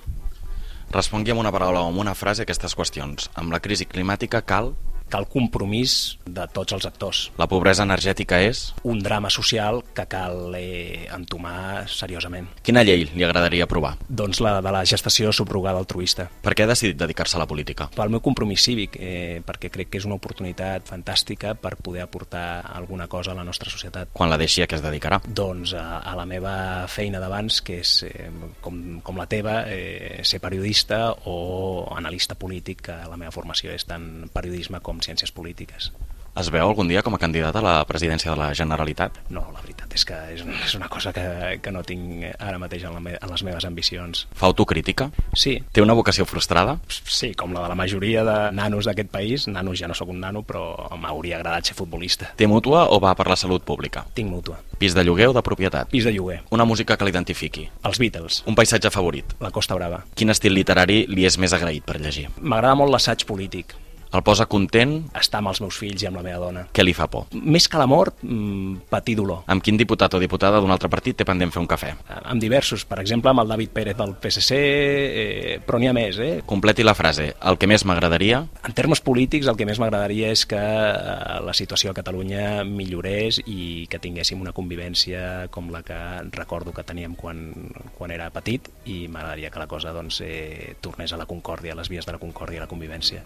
Respongui 0.88 1.34
amb 1.34 1.42
una 1.42 1.52
paraula 1.52 1.82
o 1.84 1.90
amb 1.92 2.00
una 2.00 2.14
frase 2.16 2.46
aquestes 2.46 2.76
qüestions. 2.78 3.28
Amb 3.36 3.52
la 3.52 3.60
crisi 3.60 3.86
climàtica 3.86 4.40
cal 4.48 4.72
cal 5.10 5.28
compromís 5.32 6.18
de 6.26 6.46
tots 6.54 6.76
els 6.76 6.88
actors. 6.90 7.24
La 7.40 7.48
pobresa 7.50 7.86
energètica 7.88 8.40
és? 8.44 8.74
Un 8.88 9.02
drama 9.04 9.32
social 9.34 9.82
que 9.96 10.08
cal 10.10 10.56
eh, 10.58 11.08
entomar 11.14 11.88
seriosament. 11.92 12.50
Quina 12.64 12.84
llei 12.88 13.08
li 13.14 13.26
agradaria 13.26 13.68
aprovar? 13.68 13.96
Doncs 14.08 14.42
la 14.44 14.58
de 14.62 14.74
la 14.74 14.84
gestació 14.88 15.32
subrogada 15.34 15.80
altruista. 15.82 16.28
Per 16.44 16.54
què 16.56 16.66
ha 16.66 16.72
decidit 16.72 17.00
dedicar-se 17.00 17.38
a 17.38 17.44
la 17.44 17.50
política? 17.50 17.90
Pel 17.96 18.12
meu 18.14 18.22
compromís 18.24 18.64
cívic, 18.68 18.98
eh, 19.00 19.42
perquè 19.46 19.72
crec 19.74 19.92
que 19.92 20.02
és 20.02 20.08
una 20.08 20.18
oportunitat 20.18 20.88
fantàstica 20.90 21.54
per 21.56 21.76
poder 21.78 22.04
aportar 22.06 22.62
alguna 22.74 23.08
cosa 23.08 23.32
a 23.32 23.38
la 23.38 23.46
nostra 23.48 23.72
societat. 23.72 24.12
Quan 24.14 24.32
la 24.32 24.40
deixi 24.40 24.64
a 24.64 24.68
què 24.68 24.78
es 24.78 24.86
dedicarà? 24.86 25.22
Doncs 25.26 25.74
a, 25.78 26.02
a 26.02 26.16
la 26.18 26.26
meva 26.30 26.88
feina 26.92 27.22
d'abans, 27.24 27.62
que 27.66 27.80
és 27.84 27.94
eh, 28.08 28.30
com, 28.62 29.00
com 29.04 29.20
la 29.20 29.28
teva, 29.30 29.62
eh, 29.72 30.22
ser 30.28 30.42
periodista 30.44 31.12
o 31.26 31.88
analista 31.96 32.36
polític, 32.36 32.88
que 32.88 32.98
la 33.10 33.18
meva 33.20 33.34
formació 33.36 33.74
és 33.74 33.86
tant 33.88 34.28
periodisme 34.34 34.82
com 34.84 34.97
com 34.98 35.06
ciències 35.06 35.32
polítiques. 35.32 35.92
Es 36.38 36.52
veu 36.54 36.68
algun 36.68 36.86
dia 36.86 37.02
com 37.02 37.16
a 37.16 37.18
candidat 37.18 37.56
a 37.58 37.62
la 37.66 37.78
presidència 37.90 38.30
de 38.30 38.38
la 38.38 38.52
Generalitat? 38.54 39.16
No, 39.34 39.42
la 39.56 39.62
veritat 39.64 39.96
és 39.98 40.04
que 40.06 40.18
és, 40.36 40.44
és 40.68 40.76
una 40.78 40.86
cosa 40.86 41.10
que, 41.10 41.24
que 41.66 41.72
no 41.74 41.82
tinc 41.82 42.28
ara 42.38 42.60
mateix 42.62 42.84
en, 42.86 42.94
la 42.94 43.02
me, 43.02 43.16
en 43.18 43.32
les 43.32 43.42
meves 43.42 43.66
ambicions. 43.66 44.28
Fa 44.38 44.46
autocrítica? 44.46 45.08
Sí. 45.34 45.56
Té 45.74 45.82
una 45.82 45.96
vocació 45.98 46.28
frustrada? 46.30 46.76
Sí, 46.94 47.32
com 47.34 47.56
la 47.58 47.64
de 47.64 47.72
la 47.72 47.80
majoria 47.80 48.22
de 48.28 48.36
nanos 48.54 48.86
d'aquest 48.86 49.10
país. 49.10 49.48
Nanos 49.50 49.82
ja 49.82 49.90
no 49.90 49.98
sóc 49.98 50.12
un 50.14 50.22
nano, 50.22 50.44
però 50.46 50.92
m'hauria 50.94 51.40
agradat 51.40 51.72
ser 51.72 51.78
futbolista. 51.80 52.30
Té 52.38 52.46
mútua 52.46 52.86
o 52.94 53.02
va 53.02 53.16
per 53.18 53.26
la 53.34 53.40
salut 53.40 53.66
pública? 53.66 54.06
Tinc 54.14 54.30
mútua. 54.30 54.60
Pis 54.78 54.94
de 54.94 55.08
lloguer 55.08 55.32
o 55.32 55.34
de 55.34 55.42
propietat? 55.42 55.90
Pis 55.90 56.06
de 56.06 56.14
lloguer. 56.14 56.44
Una 56.54 56.70
música 56.70 57.00
que 57.02 57.10
l'identifiqui? 57.10 57.66
Els 57.82 57.98
Beatles. 57.98 58.44
Un 58.46 58.54
paisatge 58.54 58.94
favorit? 58.94 59.34
La 59.42 59.50
Costa 59.50 59.74
Brava. 59.74 60.04
Quin 60.14 60.30
estil 60.30 60.54
literari 60.54 61.08
li 61.10 61.26
és 61.26 61.42
més 61.42 61.58
agraït 61.58 61.82
per 61.82 61.98
llegir? 61.98 62.30
M'agrada 62.38 62.78
molt 62.78 62.94
l'assaig 62.94 63.26
polític 63.26 63.74
el 64.14 64.24
posa 64.24 64.48
content? 64.48 65.00
Estar 65.18 65.42
amb 65.42 65.52
els 65.52 65.62
meus 65.64 65.78
fills 65.80 66.04
i 66.04 66.08
amb 66.10 66.20
la 66.20 66.24
meva 66.26 66.40
dona. 66.42 66.66
Què 66.74 66.86
li 66.86 66.94
fa 66.98 67.10
por? 67.12 67.28
Més 67.34 67.68
que 67.68 67.80
la 67.80 67.88
mort, 67.90 68.22
mmm, 68.24 68.88
patir 68.92 69.18
dolor. 69.20 69.44
Amb 69.52 69.64
quin 69.64 69.78
diputat 69.80 70.16
o 70.16 70.22
diputada 70.22 70.62
d'un 70.62 70.72
altre 70.72 70.90
partit 70.90 71.18
té 71.20 71.26
pendent 71.28 71.52
fer 71.54 71.62
un 71.62 71.70
cafè? 71.70 71.94
Eh, 71.98 72.20
amb 72.32 72.42
diversos, 72.42 72.86
per 72.88 73.00
exemple 73.04 73.32
amb 73.32 73.44
el 73.44 73.52
David 73.52 73.74
Pérez 73.76 73.98
del 73.98 74.16
PSC, 74.22 74.58
eh, 74.58 75.60
però 75.66 75.80
n'hi 75.80 75.90
ha 75.92 75.96
més. 75.96 76.20
Eh? 76.20 76.32
Completi 76.46 76.86
la 76.86 76.96
frase. 76.96 77.34
El 77.42 77.60
que 77.60 77.68
més 77.68 77.86
m'agradaria? 77.86 78.44
En 78.64 78.78
termes 78.78 79.02
polítics, 79.02 79.48
el 79.48 79.58
que 79.60 79.68
més 79.68 79.80
m'agradaria 79.80 80.32
és 80.32 80.46
que 80.50 80.62
eh, 80.62 81.40
la 81.44 81.56
situació 81.58 81.92
a 81.92 81.98
Catalunya 81.98 82.64
millorés 82.64 83.42
i 83.46 83.88
que 83.92 84.00
tinguéssim 84.00 84.42
una 84.42 84.56
convivència 84.56 85.48
com 85.52 85.72
la 85.74 85.84
que 85.84 85.98
recordo 86.32 86.74
que 86.74 86.86
teníem 86.88 87.16
quan, 87.16 87.52
quan 87.98 88.14
era 88.14 88.30
petit 88.34 88.70
i 88.86 89.06
m'agradaria 89.08 89.52
que 89.52 89.64
la 89.64 89.68
cosa 89.68 89.94
doncs, 89.96 90.22
eh, 90.22 90.76
tornés 90.82 91.14
a 91.14 91.20
la 91.20 91.28
concòrdia, 91.30 91.74
a 91.74 91.82
les 91.82 91.92
vies 91.92 92.06
de 92.06 92.16
la 92.16 92.22
concòrdia 92.22 92.62
i 92.62 92.66
la 92.66 92.72
convivència. 92.72 93.26